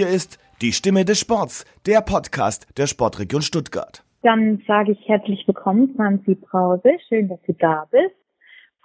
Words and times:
Hier 0.00 0.08
ist 0.08 0.38
die 0.62 0.72
Stimme 0.72 1.04
des 1.04 1.20
Sports, 1.20 1.66
der 1.84 2.00
Podcast 2.00 2.66
der 2.78 2.86
Sportregion 2.86 3.42
Stuttgart. 3.42 4.02
Dann 4.22 4.62
sage 4.66 4.92
ich 4.92 5.06
herzlich 5.06 5.46
willkommen, 5.46 5.94
Franzi 5.94 6.36
Brause. 6.36 6.92
Schön, 7.06 7.28
dass 7.28 7.42
du 7.42 7.52
da 7.52 7.86
bist. 7.90 8.16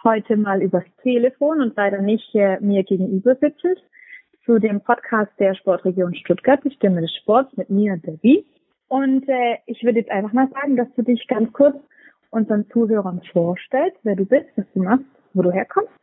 Heute 0.04 0.36
mal 0.36 0.62
übers 0.62 0.84
Telefon 1.04 1.62
und 1.62 1.78
leider 1.78 2.02
nicht 2.02 2.36
äh, 2.36 2.60
mir 2.60 2.84
gegenüber 2.84 3.34
sitzend 3.36 3.78
zu 4.46 4.60
dem 4.60 4.82
Podcast 4.82 5.32
der 5.40 5.56
Sportregion 5.56 6.14
Stuttgart, 6.16 6.60
die 6.66 6.72
Stimme 6.72 7.00
des 7.00 7.16
Sports 7.16 7.56
mit 7.56 7.70
mir, 7.70 7.96
Debbie. 7.96 8.46
Und 8.90 9.24
äh, 9.30 9.60
ich 9.68 9.82
würde 9.84 10.00
jetzt 10.00 10.12
einfach 10.12 10.34
mal 10.34 10.50
sagen, 10.50 10.76
dass 10.76 10.94
du 10.98 11.02
dich 11.02 11.26
ganz 11.30 11.50
kurz 11.54 11.78
unseren 12.30 12.70
Zuhörern 12.72 13.22
vorstellst, 13.32 14.00
wer 14.04 14.18
du 14.18 14.26
bist, 14.26 14.48
was 14.58 14.66
du 14.74 14.84
machst, 14.84 15.06
wo 15.34 15.44
du 15.44 15.52
herkommst. 15.54 15.94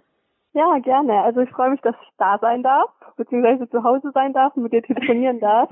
Ja, 0.54 0.78
gerne. 0.78 1.22
Also 1.22 1.40
ich 1.40 1.50
freue 1.50 1.70
mich, 1.70 1.80
dass 1.80 1.94
ich 2.02 2.08
da 2.18 2.38
sein 2.38 2.62
darf, 2.62 2.90
beziehungsweise 3.16 3.68
zu 3.70 3.82
Hause 3.82 4.10
sein 4.12 4.34
darf 4.34 4.54
und 4.54 4.64
mit 4.64 4.72
dir 4.72 4.82
telefonieren 4.82 5.40
darf. 5.40 5.70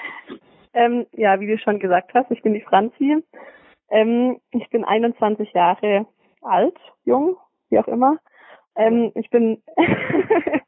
ähm, 0.74 1.06
ja, 1.12 1.38
wie 1.38 1.46
du 1.46 1.56
schon 1.58 1.78
gesagt 1.78 2.12
hast, 2.14 2.30
ich 2.30 2.42
bin 2.42 2.54
die 2.54 2.62
Franzi. 2.62 3.22
Ähm, 3.90 4.40
ich 4.50 4.68
bin 4.70 4.84
21 4.84 5.52
Jahre 5.52 6.06
alt, 6.40 6.76
jung, 7.04 7.36
wie 7.68 7.78
auch 7.78 7.86
immer. 7.86 8.18
Ähm, 8.74 9.12
ich 9.14 9.30
bin 9.30 9.62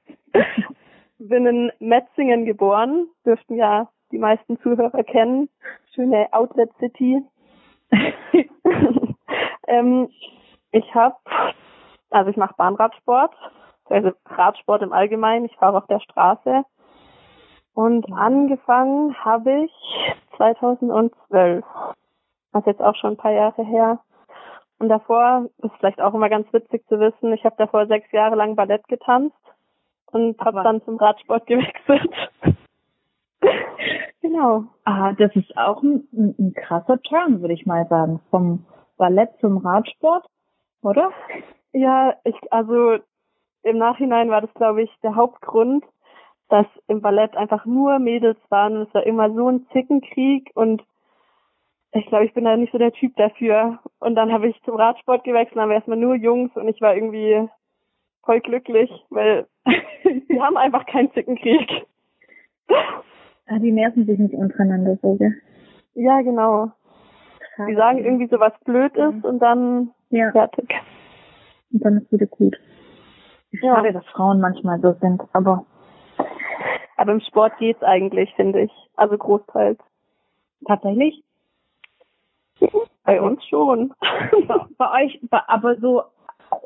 bin 1.18 1.46
in 1.46 1.72
Metzingen 1.80 2.44
geboren, 2.44 3.08
dürften 3.24 3.56
ja 3.56 3.88
die 4.12 4.19
meisten 4.19 4.60
Zuhörer 4.60 5.02
kennen. 5.02 5.48
Schöne 5.94 6.32
Outlet 6.32 6.70
City. 6.78 7.20
ähm, 9.66 10.08
ich 10.70 10.94
habe 10.94 11.16
also 12.14 12.30
ich 12.30 12.36
mache 12.36 12.54
Bahnradsport, 12.56 13.34
also 13.86 14.12
Radsport 14.26 14.82
im 14.82 14.92
Allgemeinen. 14.92 15.46
Ich 15.46 15.56
fahre 15.56 15.78
auf 15.78 15.86
der 15.88 16.00
Straße. 16.00 16.64
Und 17.74 18.10
angefangen 18.12 19.16
habe 19.24 19.64
ich 19.64 19.72
2012. 20.36 21.64
Das 22.52 22.60
ist 22.60 22.66
jetzt 22.66 22.82
auch 22.82 22.94
schon 22.94 23.14
ein 23.14 23.16
paar 23.16 23.32
Jahre 23.32 23.64
her. 23.64 23.98
Und 24.78 24.88
davor 24.90 25.46
ist 25.58 25.74
vielleicht 25.78 26.00
auch 26.00 26.14
immer 26.14 26.28
ganz 26.28 26.52
witzig 26.52 26.86
zu 26.88 27.00
wissen, 27.00 27.32
ich 27.32 27.44
habe 27.44 27.56
davor 27.58 27.86
sechs 27.86 28.10
Jahre 28.12 28.36
lang 28.36 28.54
Ballett 28.54 28.86
getanzt 28.86 29.36
und 30.12 30.40
habe 30.40 30.62
dann 30.62 30.82
zum 30.84 30.96
Radsport 30.96 31.46
gewechselt. 31.46 32.14
genau. 34.20 34.64
Ah, 34.84 35.12
das 35.14 35.34
ist 35.34 35.56
auch 35.56 35.82
ein, 35.82 36.06
ein 36.12 36.54
krasser 36.54 37.02
Turn, 37.02 37.40
würde 37.40 37.54
ich 37.54 37.66
mal 37.66 37.86
sagen, 37.88 38.20
vom 38.30 38.66
Ballett 38.98 39.30
zum 39.40 39.58
Radsport, 39.58 40.26
oder? 40.82 41.10
Ja, 41.75 42.14
ich, 42.22 42.36
also 42.53 42.98
im 43.64 43.78
Nachhinein 43.78 44.30
war 44.30 44.41
das, 44.41 44.55
glaube 44.55 44.83
ich, 44.83 44.91
der 45.03 45.17
Hauptgrund, 45.17 45.84
dass 46.48 46.66
im 46.86 47.00
Ballett 47.00 47.36
einfach 47.36 47.66
nur 47.66 47.98
Mädels 47.98 48.39
waren. 48.48 48.83
Es 48.83 48.94
war 48.94 49.05
immer 49.05 49.33
so 49.33 49.48
ein 49.48 49.66
Zickenkrieg 49.72 50.50
und 50.55 50.83
ich 51.91 52.06
glaube, 52.06 52.27
ich 52.27 52.34
bin 52.34 52.44
da 52.44 52.56
nicht 52.56 52.70
so 52.72 52.78
der 52.78 52.92
Typ 52.92 53.16
dafür. 53.16 53.81
Und 53.98 54.14
dann 54.14 54.33
habe 54.33 54.48
ich 54.48 54.62
zum 54.62 54.77
Radsport 54.77 55.25
gewechselt, 55.25 55.56
dann 55.56 55.69
war 55.69 55.75
erstmal 55.75 55.98
nur 55.98 56.14
Jungs 56.14 56.55
und 56.55 56.69
ich 56.69 56.81
war 56.81 56.94
irgendwie 56.94 57.48
voll 58.25 58.41
glücklich, 58.41 58.91
weil 59.11 59.47
die 59.64 60.41
haben 60.41 60.56
einfach 60.56 60.86
keinen 60.86 61.12
Zickenkrieg. 61.12 61.86
Ah, 63.47 63.59
die 63.59 63.72
nerven 63.72 64.06
sich 64.06 64.19
nicht 64.19 64.34
untereinander 64.34 64.97
so, 65.03 65.16
gell? 65.16 65.34
Ja, 65.94 66.20
genau. 66.22 66.71
Die 67.69 67.75
sagen 67.75 68.04
irgendwie 68.04 68.28
so, 68.28 68.38
was 68.38 68.53
blöd 68.65 68.94
ist 68.97 69.25
und 69.25 69.41
dann 69.41 69.91
ja. 70.10 70.31
fertig 70.31 70.72
und 71.74 71.84
dann 71.84 71.98
ist 71.98 72.12
wieder 72.12 72.26
gut. 72.26 72.56
Schade, 73.60 73.88
ja. 73.88 73.92
dass 73.92 74.06
Frauen 74.06 74.40
manchmal 74.40 74.80
so 74.80 74.94
sind, 75.00 75.22
aber. 75.32 75.66
Aber 76.96 77.12
im 77.12 77.20
Sport 77.20 77.58
geht's 77.58 77.82
eigentlich, 77.82 78.32
finde 78.36 78.62
ich. 78.62 78.72
Also 78.96 79.18
großteils. 79.18 79.78
Tatsächlich? 80.66 81.22
Bei 83.04 83.20
uns 83.20 83.44
schon. 83.46 83.92
bei 84.78 85.04
euch, 85.04 85.20
aber 85.30 85.76
so 85.80 86.04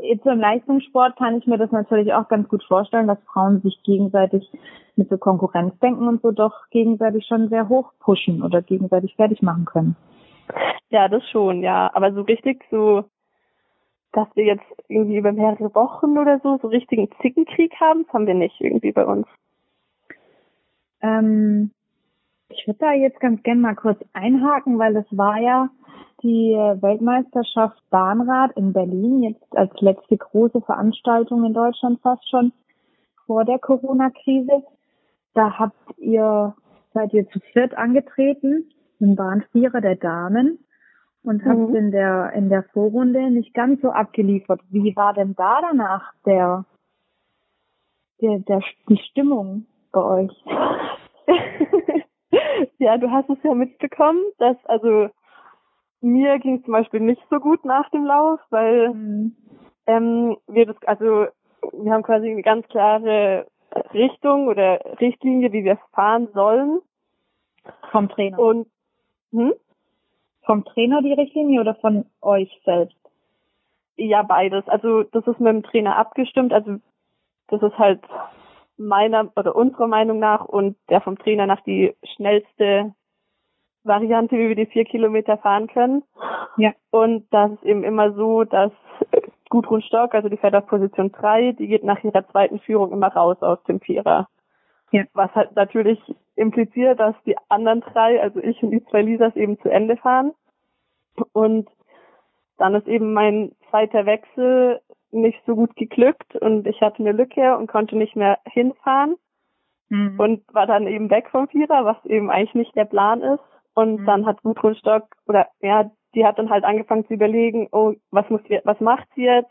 jetzt 0.00 0.26
im 0.26 0.38
Leistungssport 0.38 1.16
kann 1.16 1.38
ich 1.38 1.46
mir 1.46 1.58
das 1.58 1.72
natürlich 1.72 2.12
auch 2.12 2.28
ganz 2.28 2.48
gut 2.48 2.62
vorstellen, 2.64 3.06
dass 3.06 3.18
Frauen 3.32 3.60
sich 3.62 3.82
gegenseitig 3.84 4.48
mit 4.96 5.08
so 5.08 5.16
Konkurrenzdenken 5.16 6.06
und 6.06 6.22
so 6.22 6.30
doch 6.30 6.68
gegenseitig 6.70 7.26
schon 7.26 7.48
sehr 7.48 7.68
hoch 7.68 7.92
pushen 8.00 8.42
oder 8.42 8.62
gegenseitig 8.62 9.14
fertig 9.16 9.42
machen 9.42 9.64
können. 9.64 9.96
Ja, 10.90 11.08
das 11.08 11.22
schon, 11.30 11.62
ja. 11.62 11.90
Aber 11.94 12.12
so 12.12 12.22
richtig 12.22 12.64
so 12.70 13.04
dass 14.12 14.28
wir 14.34 14.44
jetzt 14.44 14.64
irgendwie 14.88 15.18
über 15.18 15.32
mehrere 15.32 15.74
Wochen 15.74 16.18
oder 16.18 16.40
so 16.42 16.58
so 16.58 16.68
richtigen 16.68 17.08
Zickenkrieg 17.20 17.74
haben, 17.80 18.04
das 18.04 18.12
haben 18.12 18.26
wir 18.26 18.34
nicht 18.34 18.60
irgendwie 18.60 18.92
bei 18.92 19.04
uns. 19.04 19.26
Ähm, 21.00 21.70
ich 22.48 22.66
würde 22.66 22.78
da 22.78 22.92
jetzt 22.92 23.20
ganz 23.20 23.42
gern 23.42 23.60
mal 23.60 23.74
kurz 23.74 24.00
einhaken, 24.14 24.78
weil 24.78 24.94
das 24.94 25.06
war 25.10 25.38
ja 25.38 25.68
die 26.22 26.52
Weltmeisterschaft 26.52 27.78
Bahnrad 27.90 28.56
in 28.56 28.72
Berlin, 28.72 29.22
jetzt 29.22 29.56
als 29.56 29.72
letzte 29.80 30.16
große 30.16 30.60
Veranstaltung 30.62 31.44
in 31.44 31.54
Deutschland 31.54 32.00
fast 32.00 32.28
schon 32.28 32.52
vor 33.26 33.44
der 33.44 33.58
Corona-Krise. 33.58 34.64
Da 35.34 35.58
habt 35.58 35.76
ihr, 35.98 36.54
seid 36.92 37.12
ihr 37.12 37.28
zu 37.28 37.38
viert 37.52 37.76
angetreten, 37.76 38.70
im 38.98 39.14
Bahnvierer 39.14 39.80
der 39.80 39.96
Damen 39.96 40.58
und 41.22 41.44
mhm. 41.44 41.48
habt 41.48 41.74
in 41.74 41.90
der 41.90 42.32
in 42.32 42.48
der 42.48 42.62
Vorrunde 42.72 43.30
nicht 43.30 43.54
ganz 43.54 43.80
so 43.82 43.90
abgeliefert. 43.90 44.60
Wie 44.70 44.94
war 44.96 45.14
denn 45.14 45.34
da 45.34 45.60
danach 45.60 46.12
der 46.24 46.64
der, 48.20 48.38
der 48.40 48.60
die 48.88 48.98
Stimmung 49.10 49.66
bei 49.92 50.02
euch? 50.02 50.44
ja, 52.78 52.98
du 52.98 53.10
hast 53.10 53.30
es 53.30 53.38
ja 53.42 53.54
mitbekommen, 53.54 54.22
dass 54.38 54.56
also 54.64 55.08
mir 56.00 56.38
ging 56.38 56.62
zum 56.64 56.72
Beispiel 56.72 57.00
nicht 57.00 57.22
so 57.30 57.40
gut 57.40 57.64
nach 57.64 57.90
dem 57.90 58.04
Lauf, 58.04 58.40
weil 58.50 58.94
mhm. 58.94 59.36
ähm, 59.86 60.36
wir 60.46 60.66
das 60.66 60.76
also 60.86 61.26
wir 61.72 61.92
haben 61.92 62.02
quasi 62.02 62.30
eine 62.30 62.42
ganz 62.42 62.66
klare 62.68 63.46
Richtung 63.92 64.48
oder 64.48 64.80
Richtlinie, 65.00 65.52
wie 65.52 65.64
wir 65.64 65.78
fahren 65.92 66.28
sollen. 66.32 66.80
Vom 67.90 68.08
Trainer. 68.08 68.38
Und 68.38 68.68
hm? 69.32 69.52
Vom 70.48 70.64
Trainer 70.64 71.02
die 71.02 71.12
Richtlinie 71.12 71.60
oder 71.60 71.74
von 71.74 72.06
euch 72.22 72.50
selbst? 72.64 72.96
Ja, 73.96 74.22
beides. 74.22 74.66
Also 74.66 75.02
das 75.02 75.26
ist 75.26 75.38
mit 75.40 75.52
dem 75.52 75.62
Trainer 75.62 75.96
abgestimmt. 75.96 76.54
Also 76.54 76.78
das 77.48 77.62
ist 77.62 77.78
halt 77.78 78.00
meiner 78.78 79.30
oder 79.36 79.54
unserer 79.54 79.88
Meinung 79.88 80.18
nach 80.18 80.46
und 80.46 80.76
der 80.88 81.02
vom 81.02 81.18
Trainer 81.18 81.46
nach 81.46 81.60
die 81.60 81.94
schnellste 82.14 82.94
Variante, 83.84 84.36
wie 84.36 84.48
wir 84.48 84.56
die 84.56 84.66
vier 84.66 84.86
Kilometer 84.86 85.36
fahren 85.36 85.66
können. 85.66 86.02
Ja. 86.56 86.72
Und 86.90 87.26
das 87.30 87.52
ist 87.52 87.64
eben 87.64 87.84
immer 87.84 88.12
so, 88.14 88.44
dass 88.44 88.72
Gudrun 89.50 89.82
Stock, 89.82 90.14
also 90.14 90.30
die 90.30 90.38
fährt 90.38 90.54
auf 90.54 90.66
Position 90.66 91.12
3, 91.12 91.52
die 91.52 91.66
geht 91.66 91.84
nach 91.84 92.02
ihrer 92.02 92.26
zweiten 92.28 92.58
Führung 92.60 92.92
immer 92.92 93.08
raus 93.08 93.42
aus 93.42 93.62
dem 93.64 93.80
Vierer. 93.80 94.28
Ja. 94.92 95.04
Was 95.12 95.34
halt 95.34 95.54
natürlich 95.56 96.00
impliziert, 96.36 97.00
dass 97.00 97.14
die 97.26 97.36
anderen 97.48 97.80
drei, 97.80 98.22
also 98.22 98.40
ich 98.40 98.62
und 98.62 98.70
die 98.70 98.84
zwei 98.86 99.02
Lisas 99.02 99.36
eben 99.36 99.58
zu 99.60 99.68
Ende 99.68 99.96
fahren. 99.96 100.32
Und 101.32 101.68
dann 102.58 102.74
ist 102.74 102.88
eben 102.88 103.12
mein 103.12 103.52
zweiter 103.70 104.06
Wechsel 104.06 104.80
nicht 105.10 105.40
so 105.46 105.54
gut 105.54 105.74
geglückt 105.76 106.36
und 106.36 106.66
ich 106.66 106.80
hatte 106.80 106.98
eine 106.98 107.12
Lücke 107.12 107.56
und 107.56 107.66
konnte 107.66 107.96
nicht 107.96 108.14
mehr 108.14 108.38
hinfahren 108.44 109.16
mhm. 109.88 110.18
und 110.18 110.54
war 110.54 110.66
dann 110.66 110.86
eben 110.86 111.10
weg 111.10 111.30
vom 111.30 111.48
Vierer, 111.48 111.84
was 111.84 111.96
eben 112.04 112.30
eigentlich 112.30 112.54
nicht 112.54 112.76
der 112.76 112.84
Plan 112.84 113.22
ist. 113.22 113.42
Und 113.74 114.00
mhm. 114.00 114.06
dann 114.06 114.26
hat 114.26 114.42
Gudrun 114.42 114.74
Stock 114.74 115.04
oder 115.26 115.46
ja, 115.60 115.90
die 116.14 116.26
hat 116.26 116.38
dann 116.38 116.50
halt 116.50 116.64
angefangen 116.64 117.06
zu 117.06 117.14
überlegen, 117.14 117.68
oh, 117.72 117.94
was 118.10 118.28
muss 118.28 118.40
sie, 118.48 118.60
was 118.64 118.80
macht 118.80 119.08
sie 119.14 119.24
jetzt? 119.24 119.50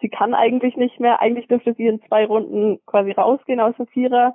Sie 0.00 0.08
kann 0.08 0.34
eigentlich 0.34 0.76
nicht 0.76 0.98
mehr. 0.98 1.20
Eigentlich 1.20 1.46
dürfte 1.46 1.74
sie 1.74 1.86
in 1.86 2.00
zwei 2.02 2.24
Runden 2.24 2.80
quasi 2.86 3.12
rausgehen 3.12 3.60
aus 3.60 3.76
dem 3.76 3.86
Vierer. 3.88 4.34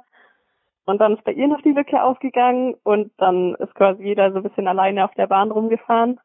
Und 0.85 1.01
dann 1.01 1.15
ist 1.15 1.23
bei 1.23 1.31
ihr 1.31 1.47
noch 1.47 1.61
die 1.61 1.71
Lücke 1.71 2.03
aufgegangen 2.03 2.75
und 2.83 3.11
dann 3.17 3.55
ist 3.55 3.73
quasi 3.73 4.03
jeder 4.03 4.31
so 4.31 4.37
ein 4.37 4.43
bisschen 4.43 4.67
alleine 4.67 5.05
auf 5.05 5.13
der 5.15 5.25
Bahn 5.25 5.49
rumgefahren. 5.49 6.19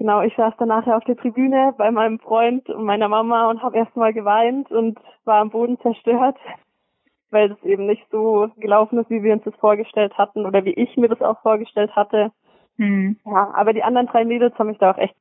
Genau, 0.00 0.22
ich 0.22 0.34
saß 0.34 0.54
dann 0.58 0.68
nachher 0.68 0.96
auf 0.96 1.04
der 1.04 1.16
Tribüne 1.16 1.74
bei 1.76 1.90
meinem 1.90 2.18
Freund 2.18 2.68
und 2.70 2.84
meiner 2.84 3.08
Mama 3.08 3.50
und 3.50 3.62
habe 3.62 3.76
erstmal 3.76 4.14
geweint 4.14 4.70
und 4.72 4.98
war 5.24 5.40
am 5.42 5.50
Boden 5.50 5.78
zerstört, 5.80 6.38
weil 7.30 7.50
das 7.50 7.62
eben 7.62 7.86
nicht 7.86 8.04
so 8.10 8.48
gelaufen 8.56 8.98
ist, 8.98 9.10
wie 9.10 9.22
wir 9.22 9.34
uns 9.34 9.44
das 9.44 9.54
vorgestellt 9.56 10.16
hatten 10.16 10.46
oder 10.46 10.64
wie 10.64 10.72
ich 10.72 10.96
mir 10.96 11.08
das 11.08 11.20
auch 11.20 11.38
vorgestellt 11.42 11.94
hatte. 11.94 12.32
Hm. 12.78 13.18
Ja, 13.26 13.52
aber 13.54 13.74
die 13.74 13.82
anderen 13.82 14.06
drei 14.06 14.24
Mädels 14.24 14.58
haben 14.58 14.68
mich 14.68 14.78
da 14.78 14.90
auch 14.90 14.98
echt 14.98 15.14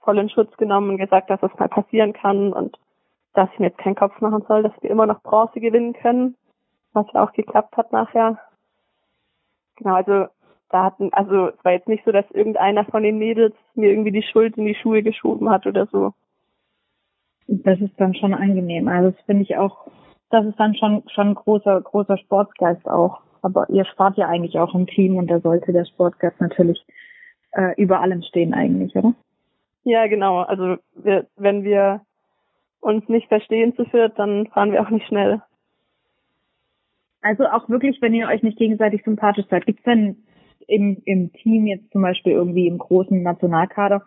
voll 0.00 0.18
in 0.18 0.30
Schutz 0.30 0.56
genommen 0.56 0.90
und 0.90 0.98
gesagt, 0.98 1.28
dass 1.28 1.40
das 1.40 1.58
mal 1.58 1.68
passieren 1.68 2.12
kann 2.12 2.52
und 2.52 2.78
dass 3.34 3.50
ich 3.52 3.58
mir 3.58 3.66
jetzt 3.66 3.78
keinen 3.78 3.96
Kopf 3.96 4.20
machen 4.20 4.44
soll, 4.46 4.62
dass 4.62 4.72
wir 4.82 4.90
immer 4.90 5.06
noch 5.06 5.20
Bronze 5.22 5.58
gewinnen 5.58 5.94
können 5.94 6.36
was 6.92 7.06
ja 7.12 7.24
auch 7.24 7.32
geklappt 7.32 7.76
hat 7.76 7.92
nachher. 7.92 8.38
Genau, 9.76 9.94
also 9.94 10.26
da 10.72 10.84
hatten, 10.84 11.12
also 11.12 11.48
es 11.48 11.64
war 11.64 11.72
jetzt 11.72 11.88
nicht 11.88 12.04
so, 12.04 12.12
dass 12.12 12.30
irgendeiner 12.30 12.84
von 12.84 13.02
den 13.02 13.18
Mädels 13.18 13.54
mir 13.74 13.90
irgendwie 13.90 14.12
die 14.12 14.22
Schuld 14.22 14.56
in 14.56 14.64
die 14.64 14.74
Schuhe 14.74 15.02
geschoben 15.02 15.50
hat 15.50 15.66
oder 15.66 15.86
so. 15.86 16.12
Das 17.46 17.80
ist 17.80 17.98
dann 17.98 18.14
schon 18.14 18.34
angenehm. 18.34 18.88
Also 18.88 19.10
das 19.10 19.20
finde 19.26 19.42
ich 19.42 19.56
auch, 19.56 19.86
das 20.30 20.46
ist 20.46 20.58
dann 20.58 20.74
schon 20.74 21.02
schon 21.08 21.34
großer 21.34 21.80
großer 21.80 22.16
Sportsgeist 22.18 22.88
auch, 22.88 23.20
aber 23.42 23.68
ihr 23.68 23.84
spart 23.84 24.16
ja 24.16 24.28
eigentlich 24.28 24.58
auch 24.58 24.74
im 24.74 24.86
Team 24.86 25.16
und 25.16 25.28
da 25.28 25.40
sollte 25.40 25.72
der 25.72 25.84
Sportgast 25.84 26.40
natürlich 26.40 26.84
äh, 27.52 27.74
über 27.76 28.00
allem 28.00 28.22
stehen 28.22 28.54
eigentlich, 28.54 28.94
oder? 28.96 29.14
Ja, 29.84 30.06
genau. 30.06 30.40
Also 30.40 30.76
wir, 30.94 31.26
wenn 31.36 31.64
wir 31.64 32.00
uns 32.80 33.08
nicht 33.08 33.28
verstehen 33.28 33.74
zu 33.76 33.84
viert, 33.84 34.18
dann 34.18 34.46
fahren 34.48 34.72
wir 34.72 34.82
auch 34.82 34.90
nicht 34.90 35.06
schnell. 35.06 35.42
Also 37.20 37.46
auch 37.46 37.68
wirklich, 37.68 38.00
wenn 38.00 38.14
ihr 38.14 38.28
euch 38.28 38.42
nicht 38.42 38.58
gegenseitig 38.58 39.02
sympathisch 39.04 39.46
seid, 39.48 39.66
gibt 39.66 39.78
es 39.80 39.84
denn 39.84 40.24
im, 40.68 41.02
im 41.04 41.32
Team 41.32 41.66
jetzt 41.66 41.90
zum 41.92 42.02
Beispiel 42.02 42.32
irgendwie 42.32 42.66
im 42.66 42.78
großen 42.78 43.22
Nationalkader 43.22 44.02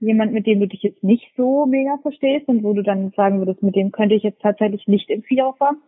jemand, 0.00 0.32
mit 0.32 0.46
dem 0.46 0.60
du 0.60 0.66
dich 0.66 0.82
jetzt 0.82 1.04
nicht 1.04 1.30
so 1.36 1.66
mega 1.66 1.98
verstehst 1.98 2.48
und 2.48 2.64
wo 2.64 2.72
du 2.72 2.82
dann 2.82 3.10
sagen 3.10 3.38
würdest, 3.38 3.62
mit 3.62 3.76
dem 3.76 3.92
könnte 3.92 4.14
ich 4.14 4.22
jetzt 4.22 4.40
tatsächlich 4.40 4.86
nicht 4.88 5.10
im 5.10 5.22
Vierer 5.22 5.52
fahren? 5.54 5.82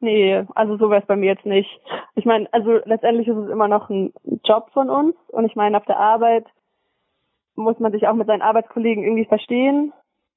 Nee, 0.00 0.44
also 0.54 0.76
so 0.78 0.90
wäre 0.90 1.00
es 1.00 1.06
bei 1.06 1.16
mir 1.16 1.26
jetzt 1.26 1.46
nicht. 1.46 1.68
Ich 2.16 2.24
meine, 2.24 2.48
also 2.52 2.78
letztendlich 2.84 3.28
ist 3.28 3.36
es 3.36 3.50
immer 3.50 3.68
noch 3.68 3.88
ein 3.88 4.12
Job 4.44 4.70
von 4.72 4.90
uns 4.90 5.14
und 5.28 5.44
ich 5.44 5.54
meine, 5.54 5.76
auf 5.76 5.84
der 5.84 5.98
Arbeit 5.98 6.46
muss 7.54 7.78
man 7.78 7.92
sich 7.92 8.06
auch 8.06 8.14
mit 8.14 8.26
seinen 8.26 8.42
Arbeitskollegen 8.42 9.04
irgendwie 9.04 9.26
verstehen, 9.26 9.92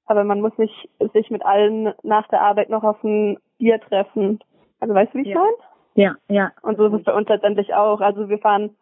aber 0.05 0.23
man 0.23 0.41
muss 0.41 0.57
nicht 0.57 0.89
sich 1.13 1.31
mit 1.31 1.45
allen 1.45 1.93
nach 2.03 2.27
der 2.27 2.41
Arbeit 2.41 2.69
noch 2.69 2.83
auf 2.83 3.03
ein 3.03 3.37
Bier 3.57 3.79
treffen. 3.79 4.39
Also 4.79 4.93
weißt 4.93 5.13
du, 5.13 5.19
wie 5.19 5.21
ich 5.23 5.29
ja. 5.29 5.39
meine? 5.39 5.55
Ja, 5.95 6.15
ja. 6.27 6.51
Und 6.61 6.77
so 6.77 6.85
ist 6.87 6.93
es 6.93 7.03
bei 7.03 7.13
uns 7.13 7.27
letztendlich 7.27 7.73
auch. 7.73 8.01
Also 8.01 8.29
wir 8.29 8.37
fahren 8.39 8.75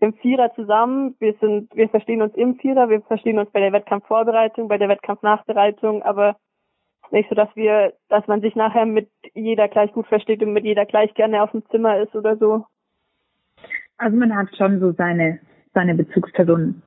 im 0.00 0.14
Vierer 0.14 0.52
zusammen. 0.54 1.14
Wir 1.20 1.34
sind, 1.40 1.74
wir 1.74 1.88
verstehen 1.88 2.22
uns 2.22 2.34
im 2.34 2.56
Vierer, 2.56 2.88
wir 2.88 3.00
verstehen 3.02 3.38
uns 3.38 3.50
bei 3.50 3.60
der 3.60 3.72
Wettkampfvorbereitung, 3.72 4.68
bei 4.68 4.78
der 4.78 4.88
Wettkampfnachbereitung, 4.88 6.02
aber 6.02 6.36
nicht 7.12 7.28
so, 7.28 7.34
dass 7.34 7.54
wir, 7.54 7.94
dass 8.08 8.26
man 8.26 8.40
sich 8.40 8.56
nachher 8.56 8.84
mit 8.84 9.08
jeder 9.32 9.68
gleich 9.68 9.92
gut 9.92 10.06
versteht 10.08 10.42
und 10.42 10.52
mit 10.52 10.64
jeder 10.64 10.86
gleich 10.86 11.14
gerne 11.14 11.42
auf 11.42 11.52
dem 11.52 11.64
Zimmer 11.70 11.98
ist 11.98 12.14
oder 12.16 12.36
so. 12.36 12.66
Also 13.98 14.16
man 14.16 14.36
hat 14.36 14.48
schon 14.56 14.80
so 14.80 14.92
seine, 14.92 15.38
seine 15.72 15.94
Bezugspersonen. 15.94 16.82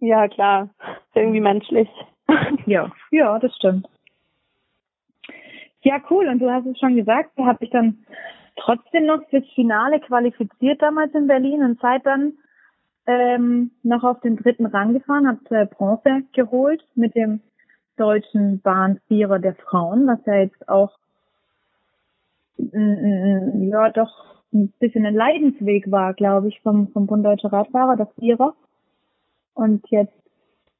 Ja, 0.00 0.28
klar. 0.28 0.70
Ist 0.80 1.16
irgendwie 1.16 1.40
menschlich. 1.40 1.88
ja, 2.66 2.90
ja, 3.10 3.38
das 3.38 3.54
stimmt. 3.56 3.86
Ja, 5.82 6.00
cool. 6.10 6.26
Und 6.28 6.38
du 6.38 6.50
hast 6.50 6.66
es 6.66 6.78
schon 6.78 6.96
gesagt, 6.96 7.30
du 7.36 7.44
hast 7.44 7.60
dich 7.60 7.70
dann 7.70 7.98
trotzdem 8.56 9.06
noch 9.06 9.26
fürs 9.28 9.46
Finale 9.54 10.00
qualifiziert 10.00 10.80
damals 10.82 11.14
in 11.14 11.26
Berlin 11.26 11.62
und 11.62 11.80
seid 11.80 12.04
dann 12.06 12.34
ähm, 13.06 13.70
noch 13.82 14.04
auf 14.04 14.20
den 14.20 14.36
dritten 14.36 14.66
Rang 14.66 14.94
gefahren, 14.94 15.28
habt 15.28 15.50
äh, 15.52 15.66
Bronze 15.66 16.22
geholt 16.32 16.84
mit 16.94 17.14
dem 17.14 17.40
deutschen 17.96 18.60
Bahnvierer 18.60 19.38
der 19.38 19.54
Frauen, 19.54 20.06
was 20.06 20.18
ja 20.26 20.34
jetzt 20.36 20.68
auch 20.68 20.92
ja 22.56 23.90
doch 23.90 24.42
ein 24.52 24.72
bisschen 24.78 25.04
ein 25.04 25.14
Leidensweg 25.14 25.90
war, 25.90 26.14
glaube 26.14 26.48
ich, 26.48 26.60
vom, 26.60 26.88
vom 26.88 27.06
Bund 27.06 27.24
Deutscher 27.24 27.52
Radfahrer, 27.52 27.96
das 27.96 28.08
Vierer. 28.18 28.54
Und 29.54 29.84
jetzt 29.90 30.14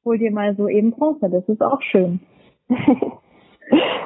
holt 0.03 0.21
ihr 0.21 0.31
mal 0.31 0.55
so 0.55 0.67
eben 0.69 0.91
Bronze, 0.91 1.29
das 1.29 1.47
ist 1.49 1.61
auch 1.61 1.81
schön. 1.81 2.21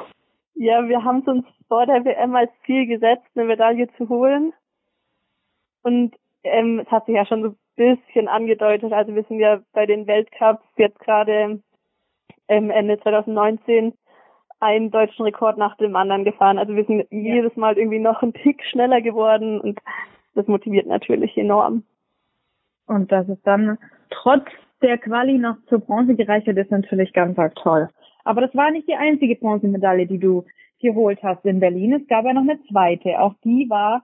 ja, 0.60 0.86
wir 0.86 1.02
haben 1.02 1.20
es 1.20 1.26
uns 1.26 1.46
vor 1.68 1.86
der 1.86 2.04
WM 2.04 2.36
als 2.36 2.50
Ziel 2.66 2.86
gesetzt, 2.86 3.24
eine 3.34 3.46
Medaille 3.46 3.88
zu 3.96 4.10
holen. 4.10 4.52
Und 5.82 6.14
ähm, 6.44 6.80
es 6.80 6.90
hat 6.90 7.06
sich 7.06 7.14
ja 7.14 7.24
schon 7.24 7.42
so 7.42 7.48
ein 7.48 7.56
bisschen 7.76 8.28
angedeutet. 8.28 8.92
Also 8.92 9.14
wir 9.14 9.24
sind 9.24 9.40
ja 9.40 9.62
bei 9.72 9.86
den 9.86 10.06
Weltcups 10.06 10.62
jetzt 10.76 10.98
gerade 10.98 11.62
ähm, 12.48 12.70
Ende 12.70 13.00
2019 13.00 13.94
einen 14.60 14.90
deutschen 14.90 15.24
Rekord 15.24 15.56
nach 15.56 15.78
dem 15.78 15.96
anderen 15.96 16.24
gefahren. 16.24 16.58
Also 16.58 16.76
wir 16.76 16.84
sind 16.84 16.98
ja. 16.98 17.06
jedes 17.10 17.56
Mal 17.56 17.78
irgendwie 17.78 17.98
noch 17.98 18.20
ein 18.20 18.34
Tick 18.34 18.62
schneller 18.64 19.00
geworden 19.00 19.62
und 19.62 19.80
das 20.34 20.46
motiviert 20.46 20.86
natürlich 20.86 21.38
enorm. 21.38 21.84
Und 22.86 23.10
dass 23.10 23.26
es 23.30 23.40
dann 23.44 23.78
trotz 24.10 24.44
der 24.82 24.98
Quali 24.98 25.38
noch 25.38 25.56
zur 25.70 25.78
Bronze 25.78 26.16
gereicht 26.16 26.48
hat, 26.48 26.58
ist 26.58 26.70
natürlich 26.70 27.14
ganz, 27.14 27.34
ganz 27.34 27.54
toll. 27.54 27.88
Aber 28.24 28.40
das 28.40 28.54
war 28.54 28.70
nicht 28.70 28.88
die 28.88 28.94
einzige 28.94 29.36
Bronzemedaille, 29.36 30.06
die 30.06 30.18
du 30.18 30.44
geholt 30.80 31.22
hast 31.22 31.44
in 31.44 31.60
Berlin. 31.60 31.92
Es 31.92 32.06
gab 32.08 32.24
ja 32.24 32.32
noch 32.32 32.42
eine 32.42 32.60
zweite. 32.70 33.20
Auch 33.20 33.34
die 33.44 33.68
war 33.68 34.02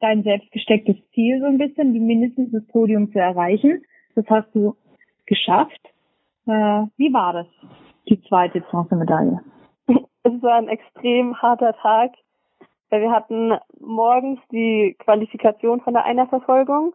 dein 0.00 0.22
selbst 0.22 0.50
gestecktes 0.52 0.96
Ziel 1.14 1.40
so 1.40 1.46
ein 1.46 1.58
bisschen, 1.58 1.92
die 1.92 2.00
mindestens 2.00 2.52
das 2.52 2.66
Podium 2.68 3.10
zu 3.12 3.18
erreichen. 3.18 3.82
Das 4.14 4.26
hast 4.28 4.54
du 4.54 4.76
geschafft. 5.26 5.80
Äh, 6.46 6.86
wie 6.96 7.12
war 7.12 7.32
das, 7.32 7.46
die 8.08 8.20
zweite 8.22 8.60
Bronzemedaille? 8.60 9.40
Es 9.86 10.42
war 10.42 10.56
ein 10.58 10.68
extrem 10.68 11.40
harter 11.40 11.74
Tag. 11.74 12.12
Wir 12.90 13.10
hatten 13.10 13.52
morgens 13.80 14.40
die 14.50 14.96
Qualifikation 14.98 15.80
von 15.80 15.94
der 15.94 16.04
Einerverfolgung 16.04 16.94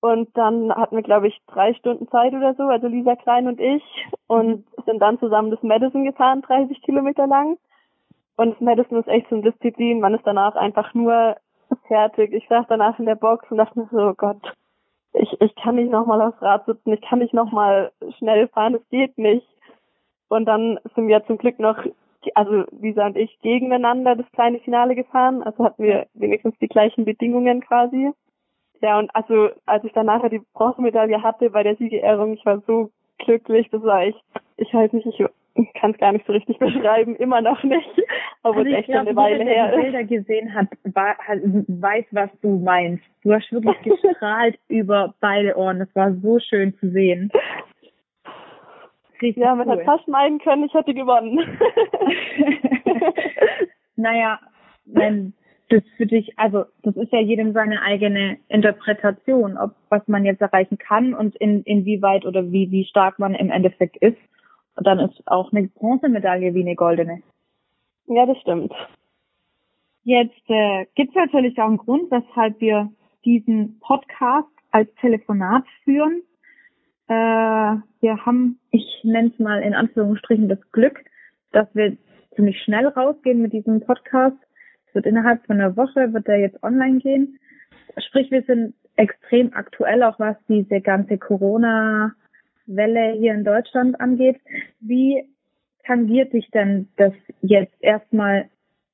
und 0.00 0.36
dann 0.36 0.74
hatten 0.74 0.96
wir, 0.96 1.02
glaube 1.02 1.28
ich, 1.28 1.40
drei 1.46 1.74
Stunden 1.74 2.08
Zeit 2.08 2.32
oder 2.32 2.54
so, 2.54 2.64
also 2.64 2.86
Lisa 2.86 3.16
Klein 3.16 3.46
und 3.46 3.60
ich, 3.60 3.82
und 4.26 4.66
sind 4.86 5.00
dann 5.00 5.18
zusammen 5.18 5.50
das 5.50 5.62
Madison 5.62 6.04
gefahren, 6.04 6.42
30 6.42 6.80
Kilometer 6.82 7.26
lang. 7.26 7.58
Und 8.36 8.52
das 8.52 8.60
Madison 8.60 8.98
ist 9.00 9.08
echt 9.08 9.28
so 9.28 9.36
eine 9.36 9.50
Disziplin, 9.50 10.00
man 10.00 10.14
ist 10.14 10.26
danach 10.26 10.56
einfach 10.56 10.94
nur 10.94 11.36
fertig. 11.86 12.32
Ich 12.32 12.48
saß 12.48 12.64
danach 12.68 12.98
in 12.98 13.04
der 13.04 13.14
Box 13.14 13.50
und 13.50 13.58
dachte 13.58 13.78
mir 13.78 13.88
so, 13.90 13.98
oh 13.98 14.14
Gott, 14.14 14.40
ich, 15.12 15.40
ich 15.40 15.54
kann 15.56 15.74
nicht 15.74 15.90
nochmal 15.90 16.22
aufs 16.22 16.40
Rad 16.40 16.64
sitzen, 16.64 16.92
ich 16.92 17.02
kann 17.02 17.18
nicht 17.18 17.34
nochmal 17.34 17.92
schnell 18.16 18.48
fahren, 18.48 18.76
es 18.76 18.88
geht 18.88 19.18
nicht. 19.18 19.46
Und 20.28 20.46
dann 20.46 20.78
sind 20.94 21.08
wir 21.08 21.24
zum 21.26 21.36
Glück 21.36 21.58
noch, 21.58 21.76
also 22.34 22.64
Lisa 22.80 23.04
und 23.06 23.16
ich, 23.16 23.38
gegeneinander 23.40 24.16
das 24.16 24.30
kleine 24.32 24.60
Finale 24.60 24.94
gefahren. 24.94 25.42
Also 25.42 25.64
hatten 25.64 25.82
wir 25.82 26.06
wenigstens 26.14 26.56
die 26.58 26.68
gleichen 26.68 27.04
Bedingungen 27.04 27.60
quasi. 27.60 28.12
Ja, 28.80 28.98
und 28.98 29.14
also 29.14 29.50
als 29.66 29.84
ich 29.84 29.92
dann 29.92 30.06
nachher 30.06 30.30
die 30.30 30.42
Bronzemedaille 30.54 31.22
hatte 31.22 31.50
bei 31.50 31.62
der 31.62 31.76
Siegerehrung, 31.76 32.34
ich 32.34 32.44
war 32.46 32.60
so 32.66 32.90
glücklich, 33.18 33.68
das 33.70 33.82
war 33.82 34.02
echt, 34.02 34.22
ich 34.56 34.72
weiß 34.72 34.92
nicht, 34.92 35.06
ich 35.06 35.26
kann 35.74 35.90
es 35.90 35.98
gar 35.98 36.12
nicht 36.12 36.26
so 36.26 36.32
richtig 36.32 36.58
beschreiben, 36.58 37.16
immer 37.16 37.42
noch 37.42 37.62
nicht, 37.62 37.90
aber 38.42 38.58
also 38.58 38.60
es 38.60 38.68
ist 38.68 38.78
echt 38.78 38.88
glaub, 38.88 39.06
eine 39.06 39.16
Weile 39.16 39.44
her. 39.44 39.68
Wer 39.70 39.76
die 39.76 39.82
Bilder 39.82 40.04
gesehen 40.04 40.54
hat, 40.54 40.68
war, 40.94 41.16
weiß, 41.26 42.06
was 42.12 42.30
du 42.40 42.58
meinst. 42.58 43.04
Du 43.22 43.32
hast 43.34 43.52
wirklich 43.52 43.76
gestrahlt 44.02 44.58
über 44.68 45.14
beide 45.20 45.56
Ohren, 45.56 45.78
das 45.78 45.94
war 45.94 46.14
so 46.14 46.38
schön 46.38 46.74
zu 46.78 46.90
sehen. 46.90 47.30
Richtig 49.20 49.42
ja, 49.44 49.54
man 49.54 49.68
cool. 49.68 49.76
hat 49.76 49.84
fast 49.84 50.08
meinen 50.08 50.38
können, 50.38 50.64
ich 50.64 50.72
hätte 50.72 50.94
gewonnen. 50.94 51.38
naja, 53.96 54.40
wenn 54.86 55.34
das 55.70 55.82
für 55.96 56.06
dich, 56.06 56.38
also 56.38 56.64
das 56.82 56.96
ist 56.96 57.12
ja 57.12 57.20
jedem 57.20 57.52
seine 57.52 57.82
eigene 57.82 58.38
Interpretation, 58.48 59.56
ob 59.56 59.74
was 59.88 60.06
man 60.08 60.24
jetzt 60.24 60.40
erreichen 60.40 60.78
kann 60.78 61.14
und 61.14 61.36
in, 61.36 61.62
inwieweit 61.62 62.26
oder 62.26 62.50
wie, 62.50 62.70
wie 62.70 62.84
stark 62.84 63.18
man 63.18 63.34
im 63.34 63.50
Endeffekt 63.50 63.96
ist. 63.96 64.18
Und 64.76 64.86
dann 64.86 64.98
ist 64.98 65.22
auch 65.26 65.52
eine 65.52 65.68
Bronzemedaille 65.68 66.54
wie 66.54 66.62
eine 66.62 66.74
goldene. 66.74 67.22
Ja, 68.06 68.26
das 68.26 68.38
stimmt. 68.38 68.72
Jetzt 70.02 70.48
äh, 70.48 70.86
gibt 70.94 71.10
es 71.10 71.16
natürlich 71.16 71.58
auch 71.58 71.68
einen 71.68 71.76
Grund, 71.76 72.10
weshalb 72.10 72.60
wir 72.60 72.90
diesen 73.24 73.78
Podcast 73.80 74.48
als 74.70 74.92
Telefonat 75.00 75.64
führen. 75.84 76.22
Äh, 77.08 77.12
wir 77.12 78.26
haben, 78.26 78.58
ich 78.70 79.00
nenne 79.04 79.30
es 79.32 79.38
mal 79.38 79.62
in 79.62 79.74
Anführungsstrichen 79.74 80.48
das 80.48 80.58
Glück, 80.72 81.04
dass 81.52 81.72
wir 81.74 81.96
ziemlich 82.34 82.60
schnell 82.62 82.86
rausgehen 82.86 83.42
mit 83.42 83.52
diesem 83.52 83.80
Podcast 83.80 84.38
wird 84.94 85.06
innerhalb 85.06 85.44
von 85.46 85.60
einer 85.60 85.76
Woche, 85.76 86.12
wird 86.12 86.28
er 86.28 86.38
jetzt 86.38 86.62
online 86.62 86.98
gehen. 86.98 87.38
Sprich, 87.98 88.30
wir 88.30 88.42
sind 88.42 88.74
extrem 88.96 89.52
aktuell, 89.54 90.02
auch 90.02 90.18
was 90.18 90.36
diese 90.48 90.80
ganze 90.80 91.18
Corona-Welle 91.18 93.12
hier 93.12 93.34
in 93.34 93.44
Deutschland 93.44 94.00
angeht. 94.00 94.40
Wie 94.80 95.24
tangiert 95.84 96.32
dich 96.32 96.50
denn 96.50 96.88
das 96.96 97.12
jetzt 97.40 97.74
erstmal 97.80 98.50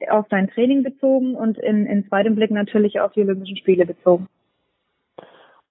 auf 0.09 0.29
dein 0.29 0.49
Training 0.49 0.83
bezogen 0.83 1.35
und 1.35 1.59
in, 1.59 1.87
in 1.87 2.07
zweitem 2.07 2.35
Blick 2.35 2.51
natürlich 2.51 3.01
auf 3.01 3.13
die 3.13 3.23
Olympischen 3.23 3.57
Spiele 3.57 3.87
bezogen? 3.87 4.29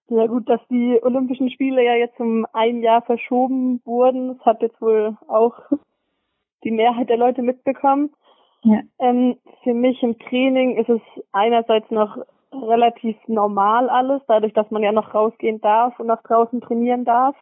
Ja 0.08 0.28
gut, 0.28 0.48
dass 0.48 0.62
die 0.70 1.00
Olympischen 1.02 1.50
Spiele 1.50 1.84
ja 1.84 1.96
jetzt 1.96 2.20
um 2.20 2.46
ein 2.54 2.82
Jahr 2.84 3.02
verschoben 3.02 3.82
wurden, 3.86 4.38
das 4.38 4.46
hat 4.46 4.62
jetzt 4.62 4.80
wohl 4.82 5.18
auch 5.28 5.60
die 6.64 6.72
Mehrheit 6.72 7.10
der 7.10 7.18
Leute 7.18 7.42
mitbekommen. 7.42 8.12
Ja. 8.66 8.82
Ähm, 9.00 9.38
für 9.64 9.74
mich 9.74 10.02
im 10.02 10.18
Training 10.18 10.78
ist 10.78 10.90
es 10.90 11.02
einerseits 11.32 11.90
noch 11.92 12.18
relativ 12.52 13.16
normal 13.28 13.90
alles, 13.90 14.22
dadurch, 14.28 14.54
dass 14.54 14.70
man 14.72 14.82
ja 14.82 14.92
noch 14.92 15.14
rausgehen 15.14 15.62
darf 15.62 16.00
und 16.00 16.08
nach 16.08 16.24
draußen 16.24 16.62
trainieren 16.62 17.06
darf. 17.06 17.36